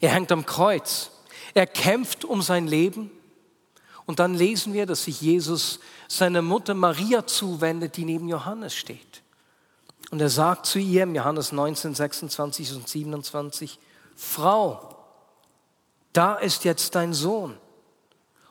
Er 0.00 0.10
hängt 0.10 0.32
am 0.32 0.46
Kreuz. 0.46 1.10
Er 1.54 1.66
kämpft 1.66 2.24
um 2.24 2.42
sein 2.42 2.66
Leben. 2.66 3.10
Und 4.06 4.18
dann 4.18 4.34
lesen 4.34 4.72
wir, 4.72 4.86
dass 4.86 5.04
sich 5.04 5.20
Jesus 5.20 5.78
seiner 6.08 6.42
Mutter 6.42 6.74
Maria 6.74 7.26
zuwendet, 7.26 7.96
die 7.96 8.04
neben 8.04 8.28
Johannes 8.28 8.74
steht. 8.74 9.22
Und 10.10 10.20
er 10.20 10.30
sagt 10.30 10.66
zu 10.66 10.78
ihr 10.80 11.04
im 11.04 11.14
Johannes 11.14 11.52
19, 11.52 11.94
26 11.94 12.74
und 12.74 12.88
27, 12.88 13.78
Frau, 14.16 14.96
da 16.12 16.34
ist 16.34 16.64
jetzt 16.64 16.94
dein 16.96 17.14
Sohn. 17.14 17.56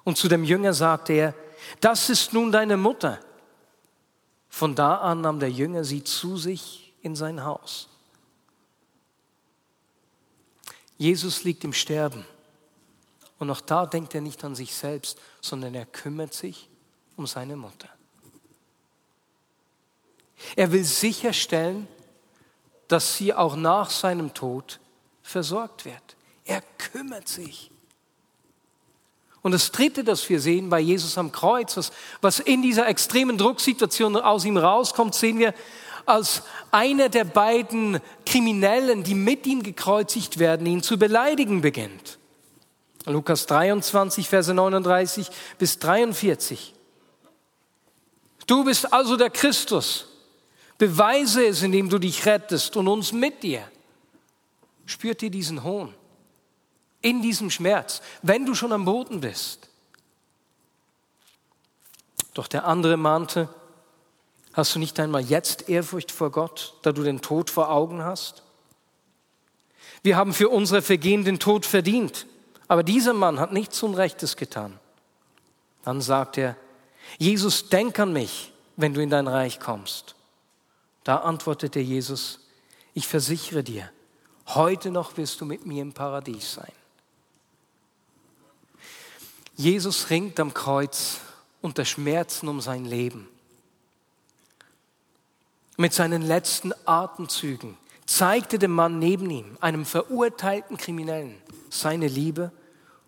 Und 0.05 0.17
zu 0.17 0.29
dem 0.29 0.43
Jünger 0.43 0.73
sagte 0.73 1.13
er, 1.13 1.35
das 1.81 2.09
ist 2.09 2.31
nun 2.31 2.51
deine 2.51 2.77
Mutter. 2.77 3.19
Von 4.47 4.75
da 4.75 4.95
an 4.95 5.21
nahm 5.21 5.39
der 5.39 5.51
Jünger 5.51 5.83
sie 5.83 6.03
zu 6.03 6.37
sich 6.37 6.93
in 7.01 7.15
sein 7.15 7.43
Haus. 7.43 7.88
Jesus 10.99 11.45
liegt 11.45 11.63
im 11.63 11.73
Sterben. 11.73 12.25
Und 13.39 13.49
auch 13.49 13.61
da 13.61 13.85
denkt 13.85 14.13
er 14.13 14.21
nicht 14.21 14.43
an 14.43 14.53
sich 14.53 14.75
selbst, 14.75 15.17
sondern 15.41 15.73
er 15.73 15.85
kümmert 15.85 16.33
sich 16.33 16.69
um 17.15 17.25
seine 17.25 17.55
Mutter. 17.55 17.89
Er 20.55 20.71
will 20.71 20.83
sicherstellen, 20.83 21.87
dass 22.89 23.15
sie 23.15 23.33
auch 23.33 23.55
nach 23.55 23.89
seinem 23.89 24.33
Tod 24.33 24.79
versorgt 25.23 25.85
wird. 25.85 26.17
Er 26.43 26.61
kümmert 26.77 27.27
sich. 27.29 27.71
Und 29.41 29.53
das 29.53 29.71
Dritte, 29.71 30.03
das 30.03 30.27
wir 30.27 30.41
sehen 30.41 30.69
bei 30.69 30.81
Jesus 30.81 31.17
am 31.17 31.31
Kreuz, 31.31 31.91
was, 32.19 32.39
in 32.39 32.61
dieser 32.61 32.87
extremen 32.87 33.37
Drucksituation 33.37 34.17
aus 34.17 34.43
ihm 34.43 34.57
rauskommt, 34.57 35.15
sehen 35.15 35.39
wir, 35.39 35.53
als 36.09 36.43
einer 36.71 37.09
der 37.09 37.23
beiden 37.23 37.99
Kriminellen, 38.25 39.03
die 39.03 39.15
mit 39.15 39.45
ihm 39.45 39.63
gekreuzigt 39.63 40.39
werden, 40.39 40.65
ihn 40.65 40.83
zu 40.83 40.97
beleidigen 40.97 41.61
beginnt. 41.61 42.17
Lukas 43.05 43.45
23, 43.45 44.27
Verse 44.27 44.53
39 44.53 45.29
bis 45.57 45.79
43. 45.79 46.73
Du 48.45 48.63
bist 48.63 48.91
also 48.91 49.15
der 49.15 49.29
Christus. 49.29 50.07
Beweise 50.77 51.45
es, 51.45 51.61
indem 51.61 51.89
du 51.89 51.99
dich 51.99 52.25
rettest 52.25 52.75
und 52.77 52.87
uns 52.87 53.11
mit 53.11 53.43
dir. 53.43 53.69
Spürt 54.85 55.21
ihr 55.21 55.29
diesen 55.29 55.63
Hohn? 55.63 55.93
In 57.01 57.21
diesem 57.21 57.49
Schmerz, 57.49 58.01
wenn 58.21 58.45
du 58.45 58.55
schon 58.55 58.71
am 58.71 58.85
Boden 58.85 59.21
bist. 59.21 59.69
Doch 62.33 62.47
der 62.47 62.65
andere 62.65 62.97
mahnte, 62.97 63.49
Hast 64.59 64.75
du 64.75 64.79
nicht 64.79 64.99
einmal 64.99 65.21
jetzt 65.21 65.69
Ehrfurcht 65.69 66.11
vor 66.11 66.31
Gott, 66.31 66.73
da 66.81 66.91
du 66.91 67.01
den 67.01 67.21
Tod 67.21 67.49
vor 67.49 67.71
Augen 67.71 68.03
hast? 68.03 68.43
Wir 70.03 70.17
haben 70.17 70.33
für 70.33 70.49
unsere 70.49 70.81
Vergehen 70.81 71.23
den 71.23 71.39
Tod 71.39 71.65
verdient, 71.65 72.27
aber 72.67 72.83
dieser 72.83 73.13
Mann 73.13 73.39
hat 73.39 73.53
nichts 73.53 73.81
Unrechtes 73.83 74.35
getan. 74.35 74.77
Dann 75.85 76.01
sagt 76.01 76.37
er, 76.37 76.57
Jesus, 77.17 77.69
denk 77.69 77.99
an 77.99 78.11
mich, 78.11 78.51
wenn 78.75 78.93
du 78.93 79.01
in 79.01 79.09
dein 79.09 79.29
Reich 79.29 79.61
kommst. 79.61 80.15
Da 81.05 81.19
antwortete 81.19 81.79
Jesus, 81.79 82.49
ich 82.93 83.07
versichere 83.07 83.63
dir, 83.63 83.89
heute 84.47 84.91
noch 84.91 85.15
wirst 85.15 85.39
du 85.39 85.45
mit 85.45 85.65
mir 85.65 85.81
im 85.81 85.93
Paradies 85.93 86.55
sein. 86.55 86.73
Jesus 89.55 90.09
ringt 90.09 90.37
am 90.37 90.53
Kreuz 90.53 91.21
unter 91.61 91.85
Schmerzen 91.85 92.49
um 92.49 92.59
sein 92.59 92.83
Leben. 92.83 93.28
Mit 95.79 95.93
seinen 95.93 96.21
letzten 96.21 96.73
Atemzügen 96.83 97.77
zeigte 98.05 98.59
dem 98.59 98.71
Mann 98.71 98.99
neben 98.99 99.29
ihm, 99.29 99.57
einem 99.61 99.85
verurteilten 99.85 100.75
Kriminellen, 100.75 101.41
seine 101.69 102.09
Liebe 102.09 102.51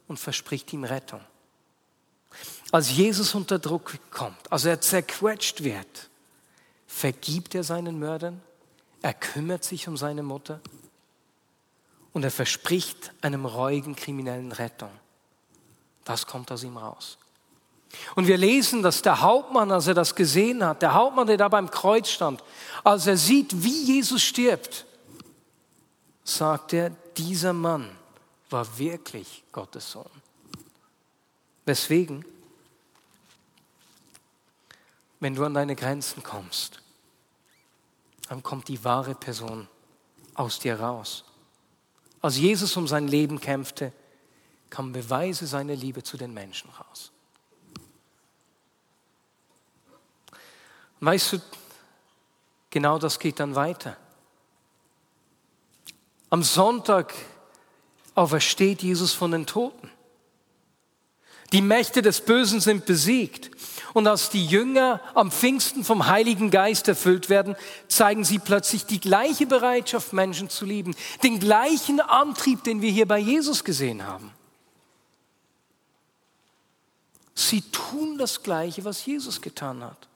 und 0.08 0.22
verspricht 0.22 0.72
ihm 0.72 0.86
Rettung. 0.86 1.20
Als 2.72 2.90
Jesus 2.90 3.36
unter 3.36 3.60
Druck 3.60 4.00
kommt, 4.10 4.50
als 4.50 4.64
er 4.64 4.80
zerquetscht 4.80 5.66
wird, 5.66 6.10
vergibt 6.88 7.56
er 7.56 7.66
seinen 7.66 8.00
Mördern, 8.00 8.42
er 9.02 9.16
kümmert 9.16 9.66
sich 9.66 9.90
um 9.90 9.98
seine 9.98 10.24
Mutter 10.24 10.62
und 12.14 12.24
er 12.24 12.32
verspricht 12.32 13.12
einem 13.20 13.46
reuigen 13.46 13.98
Kriminellen 13.98 14.54
Rettung. 14.54 14.92
Das 16.06 16.26
kommt 16.26 16.50
aus 16.54 16.64
ihm 16.64 16.78
raus. 16.78 17.18
Und 18.16 18.28
wir 18.28 18.38
lesen, 18.38 18.82
dass 18.84 19.02
der 19.02 19.22
Hauptmann, 19.22 19.72
als 19.72 19.88
er 19.88 19.94
das 19.94 20.16
gesehen 20.16 20.66
hat, 20.66 20.82
der 20.82 20.94
Hauptmann, 20.94 21.28
der 21.28 21.38
da 21.38 21.48
beim 21.48 21.70
Kreuz 21.70 22.10
stand, 22.10 22.44
als 22.84 23.08
er 23.08 23.18
sieht, 23.18 23.64
wie 23.64 23.84
Jesus 23.84 24.22
stirbt, 24.22 24.86
sagt 26.24 26.74
er, 26.74 26.92
dieser 27.18 27.54
Mann 27.54 27.90
war 28.50 28.78
wirklich 28.78 29.44
Gottes 29.52 29.92
Sohn. 29.92 30.10
Weswegen? 31.66 32.26
Wenn 35.20 35.36
du 35.36 35.46
an 35.46 35.54
deine 35.54 35.76
Grenzen 35.76 36.24
kommst, 36.24 36.82
dann 38.28 38.42
kommt 38.42 38.68
die 38.68 38.84
wahre 38.84 39.14
Person 39.14 39.68
aus 40.34 40.60
dir 40.60 40.80
raus. 40.80 41.26
Als 42.22 42.38
Jesus 42.38 42.76
um 42.78 42.88
sein 42.88 43.08
Leben 43.08 43.40
kämpfte, 43.40 43.94
kamen 44.70 44.94
Beweise 44.94 45.46
seiner 45.48 45.76
Liebe 45.76 46.02
zu 46.02 46.18
den 46.18 46.34
Menschen 46.34 46.70
raus. 46.72 47.11
Weißt 51.02 51.34
du, 51.34 51.42
genau 52.70 52.98
das 53.00 53.20
geht 53.20 53.40
dann 53.40 53.56
weiter. 53.56 53.98
Am 56.30 56.44
Sonntag 56.44 57.14
aufersteht 58.16 58.84
Jesus 58.84 59.14
von 59.14 59.32
den 59.32 59.46
Toten. 59.46 59.90
Die 61.52 61.62
Mächte 61.62 62.02
des 62.02 62.22
Bösen 62.22 62.62
sind 62.62 62.86
besiegt. 62.86 63.52
Und 63.94 64.08
als 64.08 64.30
die 64.30 64.46
Jünger 64.46 65.02
am 65.16 65.32
Pfingsten 65.32 65.84
vom 65.84 66.08
Heiligen 66.08 66.50
Geist 66.50 66.88
erfüllt 66.88 67.30
werden, 67.30 67.58
zeigen 67.90 68.24
sie 68.24 68.40
plötzlich 68.40 68.86
die 68.86 69.02
gleiche 69.02 69.48
Bereitschaft, 69.48 70.14
Menschen 70.14 70.50
zu 70.50 70.64
lieben, 70.66 70.96
den 71.24 71.40
gleichen 71.40 72.00
Antrieb, 72.00 72.64
den 72.64 72.82
wir 72.82 72.92
hier 72.92 73.08
bei 73.08 73.18
Jesus 73.18 73.66
gesehen 73.66 74.08
haben. 74.08 74.32
Sie 77.36 77.62
tun 77.62 78.18
das 78.18 78.44
Gleiche, 78.44 78.86
was 78.86 79.06
Jesus 79.06 79.42
getan 79.42 79.84
hat. 79.84 80.08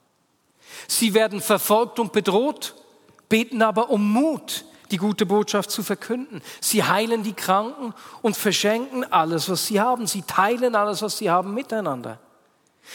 Sie 0.88 1.14
werden 1.14 1.40
verfolgt 1.40 1.98
und 1.98 2.12
bedroht, 2.12 2.74
beten 3.28 3.62
aber 3.62 3.90
um 3.90 4.12
Mut, 4.12 4.64
die 4.90 4.98
gute 4.98 5.26
Botschaft 5.26 5.70
zu 5.70 5.82
verkünden. 5.82 6.42
Sie 6.60 6.84
heilen 6.84 7.22
die 7.22 7.32
Kranken 7.32 7.92
und 8.22 8.36
verschenken 8.36 9.10
alles, 9.12 9.48
was 9.48 9.66
sie 9.66 9.80
haben. 9.80 10.06
Sie 10.06 10.22
teilen 10.22 10.74
alles, 10.74 11.02
was 11.02 11.18
sie 11.18 11.30
haben, 11.30 11.54
miteinander. 11.54 12.18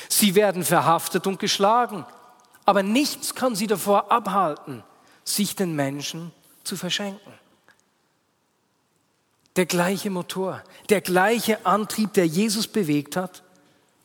Sie 0.08 0.36
werden 0.36 0.63
verhaftet 0.63 1.28
und 1.28 1.40
geschlagen, 1.40 2.06
aber 2.66 2.84
nichts 2.84 3.36
kann 3.36 3.56
sie 3.56 3.68
davor 3.68 4.12
abhalten, 4.12 4.84
sich 5.25 5.56
den 5.56 5.75
Menschen 5.75 6.32
zu 6.63 6.78
verschenken. 6.78 7.34
Der 9.58 9.65
gleiche 9.65 10.10
Motor, 10.10 10.63
der 10.89 11.02
gleiche 11.02 11.65
Antrieb, 11.65 12.13
der 12.13 12.26
Jesus 12.26 12.67
bewegt 12.67 13.17
hat, 13.17 13.43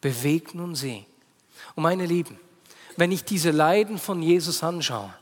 bewegt 0.01 0.57
nun 0.57 0.75
sie. 0.75 1.07
Und 1.77 1.85
meine 1.85 2.05
Lieben, 2.05 2.40
wenn 2.97 3.13
ich 3.13 3.25
diese 3.25 3.51
Leiden 3.51 3.99
von 3.99 4.23
Jesus 4.23 4.63
anschaue, 4.63 5.13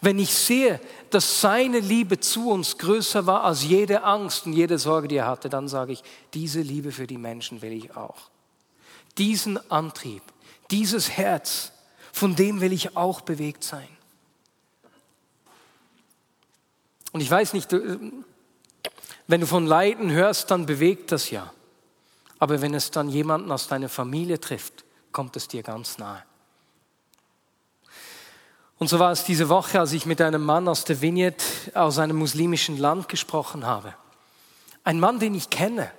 wenn 0.00 0.18
ich 0.18 0.32
sehe, 0.32 0.80
dass 1.10 1.40
seine 1.40 1.80
Liebe 1.80 2.20
zu 2.20 2.50
uns 2.50 2.78
größer 2.78 3.26
war 3.26 3.44
als 3.44 3.64
jede 3.64 4.04
Angst 4.04 4.46
und 4.46 4.52
jede 4.52 4.78
Sorge, 4.78 5.08
die 5.08 5.16
er 5.16 5.26
hatte, 5.26 5.48
dann 5.48 5.66
sage 5.66 5.92
ich, 5.92 6.02
diese 6.34 6.60
Liebe 6.60 6.92
für 6.92 7.06
die 7.06 7.18
Menschen 7.18 7.62
will 7.62 7.72
ich 7.72 7.96
auch. 7.96 8.30
Diesen 9.16 9.58
Antrieb, 9.70 10.22
dieses 10.70 11.10
Herz, 11.10 11.72
von 12.12 12.36
dem 12.36 12.60
will 12.60 12.72
ich 12.72 12.96
auch 12.96 13.22
bewegt 13.22 13.64
sein. 13.64 13.88
Und 17.12 17.20
ich 17.20 17.30
weiß 17.30 17.54
nicht, 17.54 17.72
wenn 17.72 19.40
du 19.40 19.46
von 19.46 19.66
Leiden 19.66 20.10
hörst, 20.10 20.50
dann 20.50 20.66
bewegt 20.66 21.10
das 21.10 21.30
ja. 21.30 21.52
Aber 22.38 22.60
wenn 22.60 22.74
es 22.74 22.90
dann 22.90 23.08
jemanden 23.08 23.50
aus 23.50 23.66
deiner 23.66 23.88
Familie 23.88 24.38
trifft, 24.38 24.84
kommt 25.18 25.34
es 25.34 25.48
dir 25.48 25.64
ganz 25.64 25.98
nahe. 25.98 26.22
Und 28.78 28.86
so 28.86 29.00
war 29.00 29.10
es 29.10 29.24
diese 29.24 29.48
Woche, 29.48 29.80
als 29.80 29.92
ich 29.92 30.06
mit 30.06 30.20
einem 30.20 30.44
Mann 30.44 30.68
aus 30.68 30.84
der 30.84 31.00
Vignette 31.00 31.44
aus 31.74 31.98
einem 31.98 32.16
muslimischen 32.16 32.78
Land 32.78 33.08
gesprochen 33.08 33.66
habe. 33.66 33.94
Ein 34.84 35.00
Mann, 35.00 35.18
den 35.18 35.34
ich 35.34 35.50
kenne, 35.50 35.90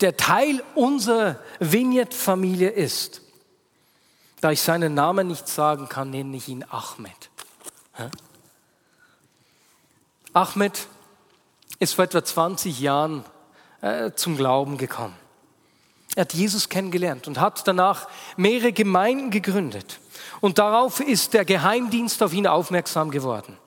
der 0.00 0.16
Teil 0.16 0.62
unserer 0.76 1.40
Vignette-Familie 1.58 2.70
ist. 2.70 3.20
Da 4.40 4.52
ich 4.52 4.62
seinen 4.62 4.94
Namen 4.94 5.26
nicht 5.26 5.48
sagen 5.48 5.88
kann, 5.88 6.10
nenne 6.10 6.36
ich 6.36 6.46
ihn 6.46 6.64
Ahmed. 6.70 7.30
Ahmed 10.32 10.86
ist 11.80 11.94
vor 11.94 12.04
etwa 12.04 12.24
20 12.24 12.78
Jahren 12.78 13.24
äh, 13.80 14.12
zum 14.12 14.36
Glauben 14.36 14.78
gekommen. 14.78 15.16
Er 16.14 16.22
hat 16.22 16.34
Jesus 16.34 16.68
kennengelernt 16.68 17.28
und 17.28 17.38
hat 17.38 17.66
danach 17.66 18.08
mehrere 18.36 18.72
Gemeinden 18.72 19.30
gegründet. 19.30 20.00
Und 20.40 20.58
darauf 20.58 21.00
ist 21.00 21.34
der 21.34 21.44
Geheimdienst 21.44 22.22
auf 22.22 22.32
ihn 22.32 22.46
aufmerksam 22.46 23.10
geworden. 23.10 23.58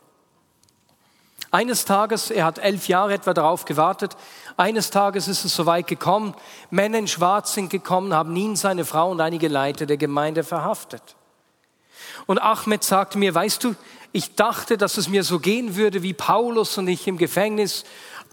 Eines 1.51 1.83
Tages, 1.83 2.31
er 2.31 2.45
hat 2.45 2.59
elf 2.59 2.87
Jahre 2.87 3.13
etwa 3.13 3.33
darauf 3.33 3.65
gewartet, 3.65 4.15
eines 4.55 4.89
Tages 4.89 5.27
ist 5.27 5.43
es 5.43 5.53
soweit 5.53 5.85
gekommen, 5.87 6.33
Männer 6.69 6.97
in 6.97 7.07
Schwarz 7.07 7.53
sind 7.53 7.69
gekommen, 7.69 8.13
haben 8.13 8.35
ihn, 8.35 8.55
seine 8.55 8.85
Frau 8.85 9.11
und 9.11 9.19
einige 9.19 9.49
Leiter 9.49 9.85
der 9.85 9.97
Gemeinde 9.97 10.43
verhaftet. 10.43 11.15
Und 12.25 12.39
Ahmed 12.39 12.83
sagte 12.83 13.17
mir, 13.17 13.35
weißt 13.35 13.63
du, 13.63 13.75
ich 14.13 14.35
dachte, 14.35 14.77
dass 14.77 14.97
es 14.97 15.07
mir 15.07 15.23
so 15.23 15.39
gehen 15.39 15.75
würde 15.75 16.03
wie 16.03 16.13
Paulus 16.13 16.77
und 16.77 16.87
ich 16.87 17.07
im 17.07 17.17
Gefängnis 17.17 17.85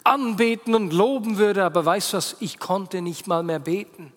anbeten 0.05 0.75
und 0.75 0.93
loben 0.93 1.39
würde, 1.39 1.65
aber 1.65 1.85
weißt 1.85 2.13
du 2.13 2.17
was, 2.17 2.37
ich 2.41 2.59
konnte 2.59 3.03
nicht 3.03 3.27
mal 3.27 3.43
mehr 3.43 3.59
beten. 3.59 4.13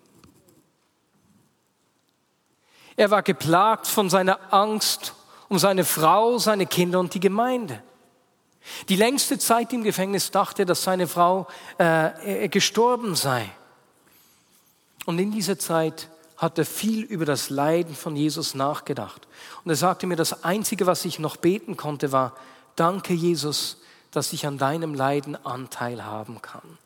Er 2.95 3.11
war 3.11 3.23
geplagt 3.23 3.87
von 3.87 4.09
seiner 4.09 4.53
Angst 4.53 5.15
um 5.49 5.59
seine 5.59 5.83
Frau, 5.83 6.37
seine 6.37 6.65
Kinder 6.65 6.99
und 6.99 7.13
die 7.13 7.19
Gemeinde. 7.19 7.81
Die 8.89 8.95
längste 8.95 9.39
Zeit 9.39 9.73
im 9.73 9.83
Gefängnis 9.83 10.31
dachte 10.31 10.65
dass 10.65 10.83
seine 10.83 11.07
Frau 11.07 11.47
äh, 11.77 12.47
gestorben 12.47 13.15
sei. 13.15 13.49
Und 15.05 15.19
in 15.19 15.31
dieser 15.31 15.57
Zeit 15.57 16.09
hat 16.37 16.57
er 16.57 16.65
viel 16.65 17.03
über 17.03 17.25
das 17.25 17.49
Leiden 17.49 17.95
von 17.95 18.15
Jesus 18.15 18.55
nachgedacht. 18.55 19.27
Und 19.63 19.71
er 19.71 19.75
sagte 19.75 20.07
mir, 20.07 20.15
das 20.15 20.43
Einzige, 20.43 20.87
was 20.87 21.05
ich 21.05 21.19
noch 21.19 21.37
beten 21.37 21.77
konnte, 21.77 22.11
war, 22.11 22.33
danke 22.75 23.13
Jesus, 23.13 23.77
dass 24.11 24.33
ich 24.33 24.45
an 24.45 24.57
deinem 24.57 24.93
Leiden 24.93 25.35
Anteil 25.45 26.05
haben 26.05 26.41
kann. 26.41 26.77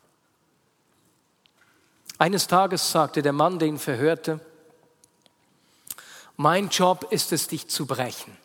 Eines 2.18 2.46
Tages 2.46 2.90
sagte 2.90 3.20
der 3.20 3.32
Mann, 3.32 3.58
der 3.58 3.68
ihn 3.68 3.78
verhörte, 3.78 4.40
mein 6.36 6.68
Job 6.68 7.08
ist 7.10 7.32
es, 7.32 7.48
dich 7.48 7.68
zu 7.68 7.86
brechen. 7.86 8.36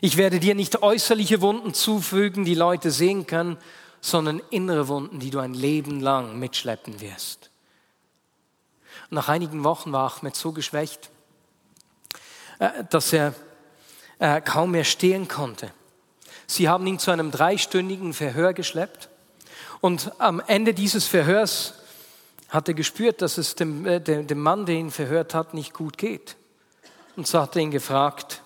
Ich 0.00 0.16
werde 0.16 0.40
dir 0.40 0.54
nicht 0.54 0.82
äußerliche 0.82 1.40
Wunden 1.40 1.74
zufügen, 1.74 2.44
die 2.44 2.54
Leute 2.54 2.90
sehen 2.90 3.26
können, 3.26 3.56
sondern 4.00 4.40
innere 4.50 4.88
Wunden, 4.88 5.18
die 5.18 5.30
du 5.30 5.40
ein 5.40 5.54
Leben 5.54 6.00
lang 6.00 6.38
mitschleppen 6.38 7.00
wirst. 7.00 7.50
nach 9.10 9.28
einigen 9.28 9.64
Wochen 9.64 9.92
war 9.92 10.12
Ahmed 10.12 10.36
so 10.36 10.52
geschwächt, 10.52 11.10
äh, 12.58 12.84
dass 12.90 13.12
er 13.12 13.34
äh, 14.18 14.40
kaum 14.40 14.72
mehr 14.72 14.84
stehen 14.84 15.26
konnte. 15.26 15.72
Sie 16.48 16.68
haben 16.68 16.86
ihn 16.86 16.98
zu 16.98 17.10
einem 17.10 17.30
dreistündigen 17.30 18.14
Verhör 18.14 18.54
geschleppt 18.54 19.10
und 19.80 20.10
am 20.18 20.40
Ende 20.40 20.72
dieses 20.72 21.06
Verhörs 21.06 21.74
hat 22.48 22.66
er 22.68 22.74
gespürt, 22.74 23.20
dass 23.20 23.36
es 23.36 23.54
dem, 23.54 23.84
äh, 23.84 24.00
dem 24.00 24.40
Mann, 24.40 24.64
der 24.64 24.76
ihn 24.76 24.90
verhört 24.90 25.34
hat, 25.34 25.52
nicht 25.52 25.74
gut 25.74 25.98
geht. 25.98 26.36
Und 27.16 27.26
so 27.26 27.40
hat 27.40 27.54
er 27.54 27.62
ihn 27.62 27.70
gefragt, 27.70 28.42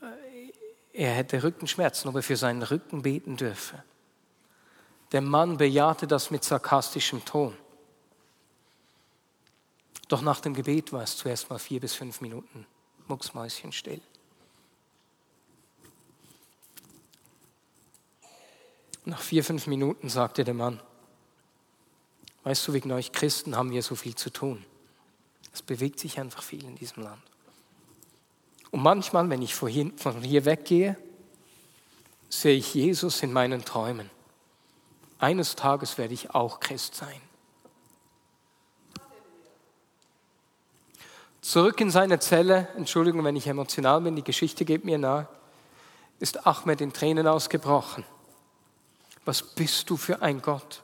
äh, 0.00 0.52
er 0.92 1.10
hätte 1.10 1.42
Rückenschmerzen, 1.42 2.08
ob 2.08 2.14
er 2.14 2.22
für 2.22 2.36
seinen 2.36 2.62
Rücken 2.62 3.02
beten 3.02 3.36
dürfe. 3.36 3.82
Der 5.10 5.20
Mann 5.20 5.56
bejahte 5.56 6.06
das 6.06 6.30
mit 6.30 6.44
sarkastischem 6.44 7.24
Ton. 7.24 7.56
Doch 10.06 10.22
nach 10.22 10.40
dem 10.40 10.54
Gebet 10.54 10.92
war 10.92 11.02
es 11.02 11.16
zuerst 11.16 11.50
mal 11.50 11.58
vier 11.58 11.80
bis 11.80 11.94
fünf 11.94 12.20
Minuten 12.20 12.66
mucksmäuschen 13.08 13.72
still. 13.72 14.00
Nach 19.08 19.22
vier, 19.22 19.42
fünf 19.42 19.66
Minuten 19.66 20.10
sagte 20.10 20.44
der 20.44 20.52
Mann, 20.52 20.82
weißt 22.44 22.68
du, 22.68 22.74
wegen 22.74 22.92
euch 22.92 23.10
Christen 23.10 23.56
haben 23.56 23.70
wir 23.70 23.82
so 23.82 23.94
viel 23.94 24.14
zu 24.14 24.28
tun. 24.28 24.62
Es 25.50 25.62
bewegt 25.62 25.98
sich 25.98 26.20
einfach 26.20 26.42
viel 26.42 26.62
in 26.62 26.76
diesem 26.76 27.04
Land. 27.04 27.22
Und 28.70 28.82
manchmal, 28.82 29.30
wenn 29.30 29.40
ich 29.40 29.54
von 29.54 29.70
hier 29.70 30.44
weggehe, 30.44 30.98
sehe 32.28 32.58
ich 32.58 32.74
Jesus 32.74 33.22
in 33.22 33.32
meinen 33.32 33.64
Träumen. 33.64 34.10
Eines 35.18 35.56
Tages 35.56 35.96
werde 35.96 36.12
ich 36.12 36.34
auch 36.34 36.60
Christ 36.60 36.94
sein. 36.94 37.22
Zurück 41.40 41.80
in 41.80 41.90
seine 41.90 42.20
Zelle, 42.20 42.68
Entschuldigung, 42.76 43.24
wenn 43.24 43.36
ich 43.36 43.46
emotional 43.46 44.02
bin, 44.02 44.16
die 44.16 44.22
Geschichte 44.22 44.66
geht 44.66 44.84
mir 44.84 44.98
nahe, 44.98 45.26
ist 46.20 46.46
Ahmed 46.46 46.82
in 46.82 46.92
Tränen 46.92 47.26
ausgebrochen. 47.26 48.04
Was 49.28 49.42
bist 49.42 49.90
du 49.90 49.98
für 49.98 50.22
ein 50.22 50.40
Gott? 50.40 50.80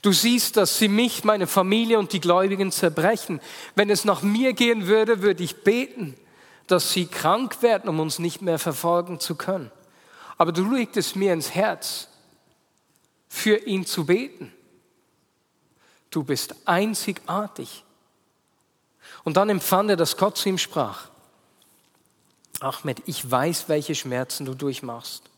Du 0.00 0.10
siehst, 0.10 0.56
dass 0.56 0.78
sie 0.78 0.88
mich, 0.88 1.22
meine 1.22 1.46
Familie 1.46 1.98
und 1.98 2.14
die 2.14 2.20
Gläubigen 2.20 2.72
zerbrechen. 2.72 3.42
Wenn 3.74 3.90
es 3.90 4.06
nach 4.06 4.22
mir 4.22 4.54
gehen 4.54 4.86
würde, 4.86 5.20
würde 5.20 5.44
ich 5.44 5.62
beten, 5.62 6.16
dass 6.66 6.94
sie 6.94 7.04
krank 7.04 7.60
werden, 7.60 7.90
um 7.90 8.00
uns 8.00 8.18
nicht 8.18 8.40
mehr 8.40 8.58
verfolgen 8.58 9.20
zu 9.20 9.34
können. 9.34 9.70
Aber 10.38 10.50
du 10.50 10.64
legst 10.72 10.96
es 10.96 11.14
mir 11.14 11.34
ins 11.34 11.50
Herz, 11.50 12.08
für 13.28 13.58
ihn 13.66 13.84
zu 13.84 14.06
beten. 14.06 14.50
Du 16.08 16.24
bist 16.24 16.54
einzigartig. 16.64 17.84
Und 19.24 19.36
dann 19.36 19.50
empfand 19.50 19.90
er, 19.90 19.96
dass 19.96 20.16
Gott 20.16 20.38
zu 20.38 20.48
ihm 20.48 20.56
sprach. 20.56 21.10
Ahmed, 22.60 23.02
ich 23.04 23.30
weiß, 23.30 23.68
welche 23.68 23.94
Schmerzen 23.94 24.46
du 24.46 24.54
durchmachst. 24.54 25.31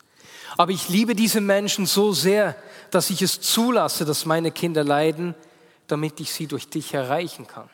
Aber 0.56 0.72
ich 0.72 0.88
liebe 0.88 1.14
diese 1.14 1.40
Menschen 1.40 1.86
so 1.86 2.12
sehr, 2.12 2.56
dass 2.90 3.10
ich 3.10 3.22
es 3.22 3.40
zulasse, 3.40 4.04
dass 4.04 4.24
meine 4.24 4.52
Kinder 4.52 4.84
leiden, 4.84 5.34
damit 5.86 6.20
ich 6.20 6.32
sie 6.32 6.46
durch 6.46 6.68
dich 6.68 6.94
erreichen 6.94 7.46
kann. 7.46 7.68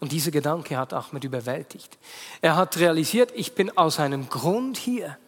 Und 0.00 0.12
dieser 0.12 0.30
Gedanke 0.30 0.76
hat 0.76 0.92
Ahmed 0.92 1.24
überwältigt. 1.24 1.98
Er 2.40 2.56
hat 2.56 2.76
realisiert, 2.76 3.32
ich 3.34 3.54
bin 3.54 3.76
aus 3.76 3.98
einem 3.98 4.28
Grund 4.28 4.76
hier. 4.76 5.18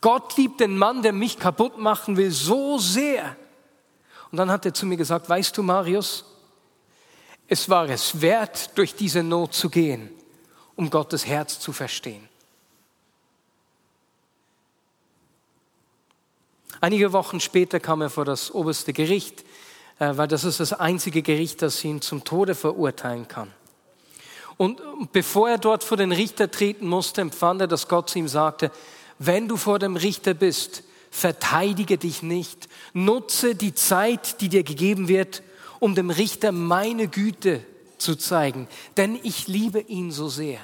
Gott 0.00 0.36
liebt 0.36 0.60
den 0.60 0.76
Mann, 0.78 1.02
der 1.02 1.12
mich 1.12 1.38
kaputt 1.38 1.78
machen 1.78 2.16
will, 2.16 2.30
so 2.30 2.78
sehr. 2.78 3.36
Und 4.30 4.38
dann 4.38 4.50
hat 4.50 4.64
er 4.66 4.74
zu 4.74 4.86
mir 4.86 4.96
gesagt, 4.96 5.28
weißt 5.28 5.56
du, 5.56 5.62
Marius, 5.62 6.24
es 7.48 7.68
war 7.68 7.88
es 7.88 8.20
wert, 8.20 8.76
durch 8.76 8.94
diese 8.94 9.22
Not 9.22 9.54
zu 9.54 9.70
gehen, 9.70 10.10
um 10.74 10.90
Gottes 10.90 11.26
Herz 11.26 11.60
zu 11.60 11.72
verstehen. 11.72 12.28
Einige 16.80 17.12
Wochen 17.12 17.40
später 17.40 17.80
kam 17.80 18.02
er 18.02 18.10
vor 18.10 18.24
das 18.24 18.50
oberste 18.50 18.92
Gericht, 18.92 19.44
äh, 19.98 20.16
weil 20.16 20.28
das 20.28 20.44
ist 20.44 20.60
das 20.60 20.72
einzige 20.72 21.22
Gericht, 21.22 21.62
das 21.62 21.82
ihn 21.84 22.00
zum 22.00 22.24
Tode 22.24 22.54
verurteilen 22.54 23.28
kann. 23.28 23.50
Und 24.56 24.80
bevor 25.12 25.50
er 25.50 25.58
dort 25.58 25.84
vor 25.84 25.96
den 25.96 26.12
Richter 26.12 26.50
treten 26.50 26.86
musste, 26.86 27.20
empfand 27.20 27.62
er, 27.62 27.66
dass 27.66 27.88
Gott 27.88 28.10
zu 28.10 28.18
ihm 28.18 28.28
sagte, 28.28 28.70
wenn 29.18 29.48
du 29.48 29.56
vor 29.56 29.78
dem 29.78 29.96
Richter 29.96 30.34
bist, 30.34 30.82
verteidige 31.10 31.98
dich 31.98 32.22
nicht, 32.22 32.68
nutze 32.92 33.54
die 33.54 33.74
Zeit, 33.74 34.40
die 34.40 34.48
dir 34.48 34.62
gegeben 34.62 35.08
wird, 35.08 35.42
um 35.78 35.94
dem 35.94 36.10
Richter 36.10 36.52
meine 36.52 37.08
Güte 37.08 37.64
zu 37.98 38.16
zeigen, 38.16 38.68
denn 38.96 39.18
ich 39.22 39.46
liebe 39.46 39.80
ihn 39.80 40.10
so 40.10 40.28
sehr. 40.28 40.60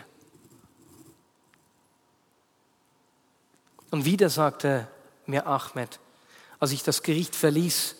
Und 3.90 4.04
wieder 4.04 4.30
sagte 4.30 4.88
mir 5.26 5.46
Ahmed, 5.46 5.98
als 6.62 6.70
ich 6.70 6.84
das 6.84 7.02
Gericht 7.02 7.34
verließ, 7.34 7.96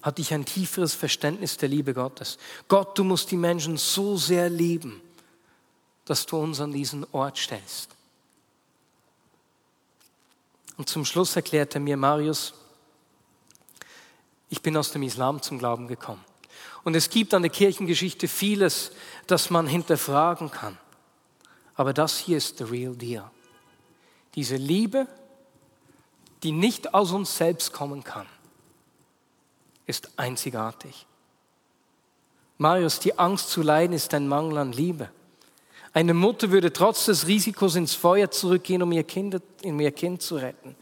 hatte 0.00 0.22
ich 0.22 0.32
ein 0.32 0.44
tieferes 0.44 0.94
Verständnis 0.94 1.56
der 1.56 1.68
Liebe 1.68 1.94
Gottes. 1.94 2.38
Gott, 2.68 2.96
du 2.96 3.02
musst 3.02 3.32
die 3.32 3.36
Menschen 3.36 3.76
so 3.76 4.16
sehr 4.16 4.48
lieben, 4.48 5.02
dass 6.04 6.24
du 6.24 6.36
uns 6.36 6.60
an 6.60 6.70
diesen 6.70 7.04
Ort 7.10 7.38
stellst. 7.38 7.90
Und 10.76 10.88
zum 10.88 11.04
Schluss 11.04 11.34
erklärte 11.34 11.80
mir 11.80 11.96
Marius, 11.96 12.54
ich 14.48 14.62
bin 14.62 14.76
aus 14.76 14.92
dem 14.92 15.02
Islam 15.02 15.42
zum 15.42 15.58
Glauben 15.58 15.88
gekommen. 15.88 16.24
Und 16.84 16.94
es 16.94 17.10
gibt 17.10 17.34
an 17.34 17.42
der 17.42 17.50
Kirchengeschichte 17.50 18.28
vieles, 18.28 18.92
das 19.26 19.50
man 19.50 19.66
hinterfragen 19.66 20.52
kann. 20.52 20.78
Aber 21.74 21.92
das 21.92 22.16
hier 22.16 22.36
ist 22.36 22.58
the 22.58 22.64
real 22.64 22.94
deal. 22.94 23.28
Diese 24.36 24.54
Liebe, 24.54 25.08
die 26.44 26.52
nicht 26.52 26.92
aus 26.92 27.10
uns 27.10 27.36
selbst 27.36 27.72
kommen 27.72 28.04
kann, 28.04 28.26
ist 29.86 30.10
einzigartig. 30.16 31.06
Marius, 32.58 33.00
die 33.00 33.18
Angst 33.18 33.48
zu 33.50 33.62
leiden 33.62 33.96
ist 33.96 34.12
ein 34.14 34.28
Mangel 34.28 34.58
an 34.58 34.72
Liebe. 34.72 35.10
Eine 35.94 36.12
Mutter 36.12 36.50
würde 36.50 36.72
trotz 36.72 37.06
des 37.06 37.26
Risikos 37.26 37.76
ins 37.76 37.94
Feuer 37.94 38.30
zurückgehen, 38.30 38.82
um 38.82 38.92
ihr 38.92 39.04
Kind, 39.04 39.40
um 39.64 39.80
ihr 39.80 39.92
kind 39.92 40.20
zu 40.20 40.36
retten. 40.36 40.76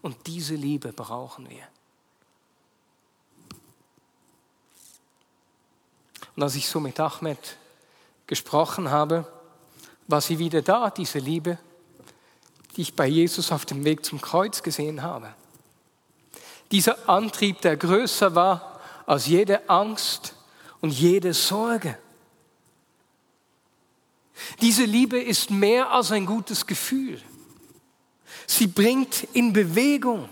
Und 0.00 0.26
diese 0.26 0.54
Liebe 0.54 0.92
brauchen 0.92 1.48
wir. 1.50 1.68
Und 6.34 6.42
als 6.42 6.56
ich 6.56 6.66
so 6.66 6.80
mit 6.80 6.98
Ahmed 6.98 7.56
gesprochen 8.26 8.90
habe, 8.90 9.30
war 10.06 10.20
sie 10.20 10.38
wieder 10.38 10.62
da, 10.62 10.90
diese 10.90 11.18
Liebe, 11.18 11.58
die 12.76 12.82
ich 12.82 12.94
bei 12.94 13.06
Jesus 13.06 13.52
auf 13.52 13.64
dem 13.64 13.84
Weg 13.84 14.04
zum 14.04 14.20
Kreuz 14.20 14.62
gesehen 14.62 15.02
habe. 15.02 15.32
Dieser 16.70 17.08
Antrieb, 17.08 17.60
der 17.60 17.76
größer 17.76 18.34
war 18.34 18.80
als 19.06 19.26
jede 19.26 19.68
Angst 19.68 20.34
und 20.80 20.90
jede 20.90 21.34
Sorge. 21.34 21.98
Diese 24.60 24.84
Liebe 24.84 25.20
ist 25.20 25.50
mehr 25.50 25.92
als 25.92 26.10
ein 26.10 26.26
gutes 26.26 26.66
Gefühl. 26.66 27.20
Sie 28.46 28.66
bringt 28.66 29.24
in 29.32 29.52
Bewegung. 29.52 30.28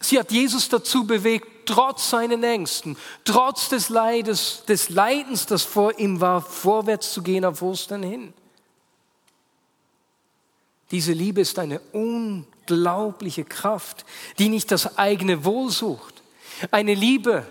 Sie 0.00 0.18
hat 0.18 0.30
Jesus 0.30 0.68
dazu 0.68 1.06
bewegt, 1.06 1.46
trotz 1.66 2.10
seinen 2.10 2.44
Ängsten, 2.44 2.96
trotz 3.24 3.70
des 3.70 3.88
Leides, 3.88 4.64
des 4.68 4.90
Leidens, 4.90 5.46
das 5.46 5.62
vor 5.62 5.98
ihm 5.98 6.20
war, 6.20 6.42
vorwärts 6.42 7.12
zu 7.12 7.22
gehen 7.22 7.44
auf 7.44 7.62
Ostern 7.62 8.02
hin. 8.02 8.34
Diese 10.90 11.12
Liebe 11.12 11.40
ist 11.40 11.58
eine 11.58 11.80
unglaubliche 11.92 13.44
Kraft, 13.44 14.04
die 14.38 14.48
nicht 14.48 14.70
das 14.70 14.98
eigene 14.98 15.44
Wohl 15.44 15.70
sucht. 15.70 16.22
Eine 16.70 16.94
Liebe, 16.94 17.46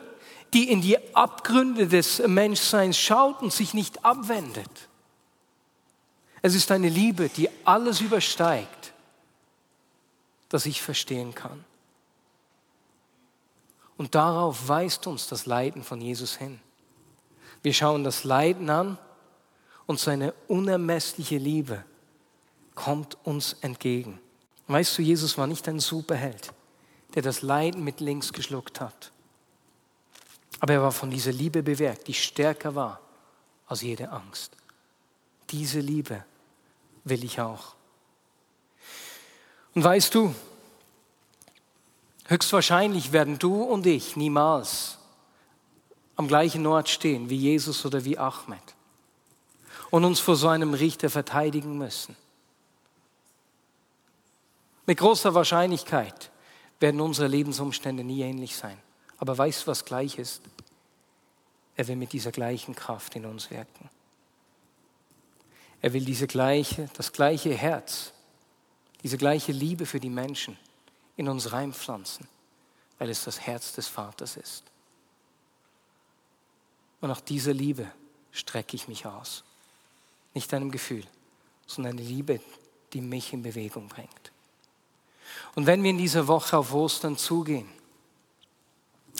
die 0.53 0.69
in 0.69 0.81
die 0.81 1.15
Abgründe 1.15 1.87
des 1.87 2.19
Menschseins 2.27 2.97
schaut 2.97 3.41
und 3.41 3.51
sich 3.51 3.73
nicht 3.73 4.05
abwendet. 4.05 4.89
Es 6.41 6.55
ist 6.55 6.71
eine 6.71 6.89
Liebe, 6.89 7.29
die 7.29 7.49
alles 7.63 8.01
übersteigt, 8.01 8.93
das 10.49 10.65
ich 10.65 10.81
verstehen 10.81 11.33
kann. 11.33 11.63
Und 13.97 14.15
darauf 14.15 14.67
weist 14.67 15.07
uns 15.07 15.27
das 15.27 15.45
Leiden 15.45 15.83
von 15.83 16.01
Jesus 16.01 16.35
hin. 16.35 16.59
Wir 17.61 17.73
schauen 17.73 18.03
das 18.03 18.23
Leiden 18.23 18.69
an 18.69 18.97
und 19.85 19.99
seine 19.99 20.33
unermessliche 20.47 21.37
Liebe 21.37 21.83
kommt 22.75 23.17
uns 23.23 23.53
entgegen. 23.61 24.19
Weißt 24.67 24.97
du, 24.97 25.01
Jesus 25.01 25.37
war 25.37 25.47
nicht 25.47 25.67
ein 25.67 25.79
Superheld, 25.79 26.53
der 27.15 27.21
das 27.21 27.41
Leiden 27.41 27.83
mit 27.83 27.99
links 27.99 28.33
geschluckt 28.33 28.81
hat. 28.81 29.11
Aber 30.59 30.73
er 30.73 30.81
war 30.81 30.91
von 30.91 31.09
dieser 31.09 31.31
Liebe 31.31 31.61
bewirkt, 31.61 32.07
die 32.07 32.13
stärker 32.13 32.73
war 32.75 33.01
als 33.67 33.81
jede 33.81 34.09
Angst. 34.11 34.55
Diese 35.49 35.79
Liebe 35.79 36.23
will 37.03 37.23
ich 37.23 37.41
auch. 37.41 37.75
Und 39.75 39.83
weißt 39.83 40.15
du, 40.15 40.33
höchstwahrscheinlich 42.27 43.11
werden 43.11 43.39
du 43.39 43.63
und 43.63 43.85
ich 43.85 44.15
niemals 44.15 44.97
am 46.15 46.27
gleichen 46.27 46.65
Ort 46.65 46.89
stehen 46.89 47.29
wie 47.29 47.37
Jesus 47.37 47.85
oder 47.85 48.05
wie 48.05 48.17
Ahmed 48.17 48.61
und 49.89 50.05
uns 50.05 50.19
vor 50.19 50.35
so 50.35 50.47
einem 50.47 50.73
Richter 50.73 51.09
verteidigen 51.09 51.77
müssen. 51.77 52.15
Mit 54.85 54.97
großer 54.97 55.33
Wahrscheinlichkeit 55.33 56.31
werden 56.79 56.99
unsere 56.99 57.27
Lebensumstände 57.27 58.03
nie 58.03 58.21
ähnlich 58.21 58.55
sein. 58.55 58.77
Aber 59.17 59.37
weißt 59.37 59.63
du, 59.63 59.67
was 59.67 59.85
gleich 59.85 60.17
ist? 60.17 60.41
Er 61.75 61.87
will 61.87 61.95
mit 61.95 62.11
dieser 62.11 62.31
gleichen 62.31 62.75
Kraft 62.75 63.15
in 63.15 63.25
uns 63.25 63.49
wirken. 63.49 63.89
Er 65.81 65.93
will 65.93 66.03
diese 66.03 66.27
gleiche, 66.27 66.89
das 66.93 67.13
gleiche 67.13 67.53
Herz, 67.53 68.13
diese 69.01 69.17
gleiche 69.17 69.51
Liebe 69.51 69.85
für 69.85 69.99
die 69.99 70.09
Menschen 70.09 70.57
in 71.15 71.29
uns 71.29 71.51
reinpflanzen, 71.51 72.27
weil 72.99 73.09
es 73.09 73.23
das 73.23 73.39
Herz 73.39 73.73
des 73.73 73.87
Vaters 73.87 74.37
ist. 74.37 74.63
Und 77.01 77.09
nach 77.09 77.21
dieser 77.21 77.53
Liebe 77.53 77.89
strecke 78.31 78.75
ich 78.75 78.87
mich 78.87 79.05
aus. 79.05 79.43
Nicht 80.33 80.53
einem 80.53 80.71
Gefühl, 80.71 81.05
sondern 81.65 81.97
eine 81.97 82.07
Liebe, 82.07 82.41
die 82.93 83.01
mich 83.01 83.31
in 83.31 83.43
Bewegung 83.43 83.87
bringt. 83.87 84.32
Und 85.55 85.65
wenn 85.65 85.83
wir 85.83 85.89
in 85.89 85.97
dieser 85.97 86.27
Woche 86.27 86.57
auf 86.57 86.73
Ostern 86.73 87.17
zugehen, 87.17 87.69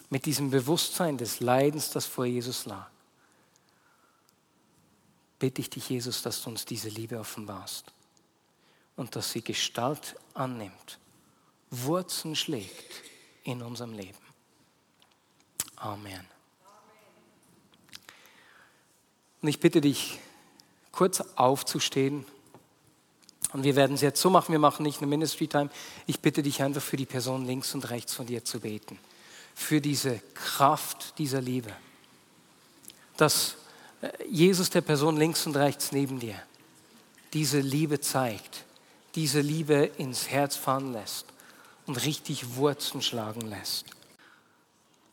mit 0.10 0.26
diesem 0.26 0.50
Bewusstsein 0.50 1.18
des 1.18 1.40
Leidens, 1.40 1.90
das 1.92 2.06
vor 2.06 2.26
Jesus 2.26 2.66
lag, 2.66 2.90
bitte 5.40 5.62
ich 5.62 5.70
dich, 5.70 5.90
Jesus, 5.90 6.22
dass 6.22 6.42
du 6.42 6.50
uns 6.50 6.66
diese 6.66 6.90
Liebe 6.90 7.20
offenbarst 7.20 7.92
und 8.96 9.16
dass 9.16 9.32
sie 9.32 9.42
Gestalt 9.42 10.16
annimmt, 10.34 11.00
Wurzeln 11.70 12.36
schlägt 12.36 13.04
in 13.44 13.62
unserem 13.62 13.94
Leben. 13.94 14.18
Amen. 15.76 16.26
Und 19.42 19.50
ich 19.50 19.60
bitte 19.60 19.82
dich, 19.82 20.20
kurz 20.94 21.20
aufzustehen. 21.36 22.26
Und 23.54 23.63
wir 23.63 23.76
werden 23.76 23.94
es 23.94 24.02
jetzt 24.02 24.20
so 24.20 24.30
machen, 24.30 24.52
wir 24.52 24.60
machen 24.60 24.84
nicht 24.84 24.98
eine 24.98 25.08
Ministry 25.08 25.48
Time. 25.48 25.70
Ich 26.08 26.20
bitte 26.20 26.42
dich 26.42 26.62
einfach 26.62 26.82
für 26.82 26.98
die 26.98 27.06
Person 27.06 27.46
links 27.46 27.74
und 27.76 27.89
rechts 27.89 28.13
von 28.13 28.26
dir 28.26 28.44
zu 28.44 28.60
beten. 28.60 28.98
Für 29.56 29.80
diese 29.80 30.20
Kraft 30.34 31.18
dieser 31.20 31.39
Liebe. 31.39 31.72
Dass 33.16 33.56
äh, 34.02 34.10
Jesus 34.28 34.72
der 34.72 34.82
Person 34.82 35.18
links 35.18 35.46
und 35.46 35.56
rechts 35.56 35.92
neben 35.92 36.20
dir 36.20 36.36
diese 37.34 37.60
Liebe 37.60 38.00
zeigt, 38.00 38.63
diese 39.16 39.42
Liebe 39.42 39.92
ins 39.98 40.30
Herz 40.30 40.56
fahren 40.56 40.94
lässt 40.94 41.26
und 41.86 42.04
richtig 42.06 42.56
Wurzeln 42.56 43.02
schlagen 43.02 43.42
lässt. 43.42 43.86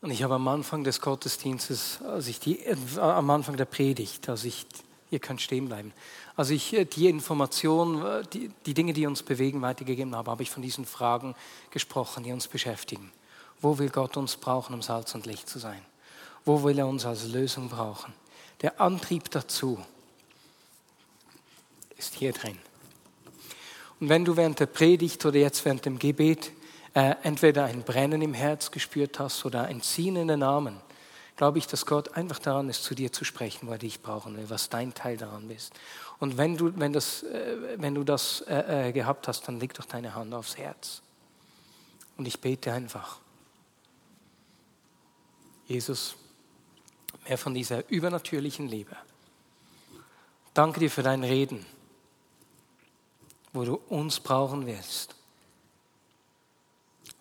Und 0.01 0.09
ich 0.09 0.23
habe 0.23 0.35
am 0.35 0.47
Anfang 0.47 0.83
des 0.83 1.01
Gottesdienstes, 1.01 1.99
als 2.01 2.27
ich 2.27 2.39
die, 2.39 2.59
äh, 2.65 2.75
am 2.99 3.29
Anfang 3.29 3.57
der 3.57 3.65
Predigt, 3.65 4.29
als 4.29 4.45
ich, 4.45 4.65
ihr 5.11 5.19
könnt 5.19 5.41
stehen 5.41 5.67
bleiben, 5.67 5.93
als 6.35 6.49
ich 6.49 6.73
äh, 6.73 6.85
die 6.85 7.07
Informationen, 7.07 8.03
äh, 8.03 8.23
die, 8.33 8.49
die 8.65 8.73
Dinge, 8.73 8.93
die 8.93 9.05
uns 9.05 9.21
bewegen, 9.21 9.61
weitergegeben 9.61 10.15
habe, 10.15 10.31
habe 10.31 10.41
ich 10.41 10.49
von 10.49 10.63
diesen 10.63 10.85
Fragen 10.85 11.35
gesprochen, 11.69 12.23
die 12.23 12.31
uns 12.31 12.47
beschäftigen. 12.47 13.11
Wo 13.59 13.77
will 13.77 13.89
Gott 13.89 14.17
uns 14.17 14.37
brauchen, 14.37 14.73
um 14.73 14.81
Salz 14.81 15.13
und 15.13 15.27
Licht 15.27 15.47
zu 15.47 15.59
sein? 15.59 15.81
Wo 16.45 16.63
will 16.63 16.79
er 16.79 16.87
uns 16.87 17.05
als 17.05 17.27
Lösung 17.27 17.69
brauchen? 17.69 18.13
Der 18.61 18.81
Antrieb 18.81 19.29
dazu 19.29 19.79
ist 21.97 22.15
hier 22.15 22.33
drin. 22.33 22.57
Und 23.99 24.09
wenn 24.09 24.25
du 24.25 24.35
während 24.35 24.59
der 24.59 24.65
Predigt 24.65 25.23
oder 25.25 25.37
jetzt 25.37 25.63
während 25.63 25.85
dem 25.85 25.99
Gebet 25.99 26.51
äh, 26.95 27.15
entweder 27.21 27.65
ein 27.65 27.83
Brennen 27.83 28.21
im 28.21 28.33
Herz 28.33 28.71
gespürt 28.71 29.19
hast 29.19 29.45
oder 29.45 29.65
ein 29.65 29.81
Ziehen 29.81 30.15
in 30.15 30.27
den 30.27 30.41
Armen, 30.41 30.77
glaube 31.41 31.57
ich, 31.57 31.65
dass 31.65 31.87
Gott 31.87 32.15
einfach 32.15 32.37
daran 32.37 32.69
ist, 32.69 32.83
zu 32.83 32.93
dir 32.93 33.11
zu 33.11 33.25
sprechen, 33.25 33.67
wo 33.67 33.71
er 33.71 33.79
dich 33.79 34.03
brauchen 34.03 34.37
will, 34.37 34.47
was 34.51 34.69
dein 34.69 34.93
Teil 34.93 35.17
daran 35.17 35.49
ist. 35.49 35.73
Und 36.19 36.37
wenn 36.37 36.55
du, 36.55 36.71
wenn 36.79 36.93
das, 36.93 37.23
äh, 37.23 37.79
wenn 37.81 37.95
du 37.95 38.03
das 38.03 38.41
äh, 38.41 38.89
äh, 38.89 38.91
gehabt 38.91 39.27
hast, 39.27 39.47
dann 39.47 39.59
leg 39.59 39.73
doch 39.73 39.85
deine 39.85 40.13
Hand 40.13 40.35
aufs 40.35 40.57
Herz. 40.57 41.01
Und 42.15 42.27
ich 42.27 42.39
bete 42.39 42.71
einfach. 42.71 43.17
Jesus, 45.65 46.13
mehr 47.27 47.39
von 47.39 47.55
dieser 47.55 47.89
übernatürlichen 47.89 48.67
Liebe. 48.67 48.95
Danke 50.53 50.79
dir 50.79 50.91
für 50.91 51.01
dein 51.01 51.23
Reden, 51.23 51.65
wo 53.51 53.65
du 53.65 53.81
uns 53.89 54.19
brauchen 54.19 54.67
willst 54.67 55.15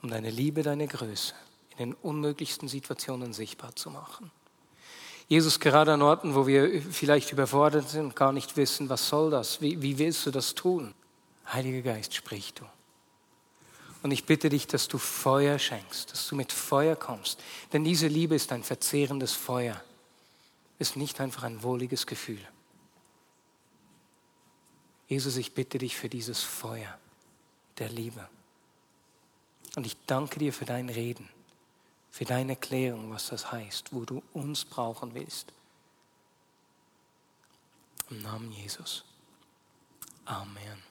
um 0.02 0.10
deine 0.10 0.28
Liebe, 0.28 0.62
deine 0.62 0.86
Größe 0.86 1.32
in 1.80 1.90
den 1.90 1.96
unmöglichsten 2.02 2.68
Situationen 2.68 3.32
sichtbar 3.32 3.74
zu 3.74 3.90
machen. 3.90 4.30
Jesus, 5.28 5.60
gerade 5.60 5.92
an 5.92 6.02
Orten, 6.02 6.34
wo 6.34 6.46
wir 6.46 6.82
vielleicht 6.82 7.32
überfordert 7.32 7.88
sind 7.88 8.04
und 8.04 8.16
gar 8.16 8.32
nicht 8.32 8.56
wissen, 8.56 8.88
was 8.88 9.08
soll 9.08 9.30
das, 9.30 9.60
wie, 9.60 9.80
wie 9.80 9.98
willst 9.98 10.26
du 10.26 10.30
das 10.30 10.54
tun? 10.54 10.92
Heiliger 11.50 11.82
Geist, 11.82 12.14
sprich 12.14 12.52
du. 12.52 12.64
Und 14.02 14.10
ich 14.10 14.24
bitte 14.24 14.48
dich, 14.48 14.66
dass 14.66 14.88
du 14.88 14.98
Feuer 14.98 15.58
schenkst, 15.58 16.12
dass 16.12 16.26
du 16.26 16.34
mit 16.34 16.52
Feuer 16.52 16.96
kommst. 16.96 17.40
Denn 17.72 17.84
diese 17.84 18.08
Liebe 18.08 18.34
ist 18.34 18.50
ein 18.52 18.62
verzehrendes 18.62 19.32
Feuer, 19.32 19.80
ist 20.78 20.96
nicht 20.96 21.20
einfach 21.20 21.44
ein 21.44 21.62
wohliges 21.62 22.06
Gefühl. 22.06 22.40
Jesus, 25.06 25.36
ich 25.36 25.54
bitte 25.54 25.78
dich 25.78 25.96
für 25.96 26.08
dieses 26.08 26.42
Feuer 26.42 26.98
der 27.78 27.88
Liebe. 27.88 28.28
Und 29.76 29.86
ich 29.86 29.96
danke 30.06 30.38
dir 30.38 30.52
für 30.52 30.64
dein 30.64 30.88
Reden, 30.88 31.28
für 32.10 32.24
deine 32.24 32.52
Erklärung, 32.52 33.10
was 33.10 33.28
das 33.28 33.52
heißt, 33.52 33.92
wo 33.92 34.04
du 34.04 34.22
uns 34.32 34.64
brauchen 34.64 35.14
willst. 35.14 35.52
Im 38.10 38.22
Namen 38.22 38.50
Jesus. 38.52 39.04
Amen. 40.24 40.89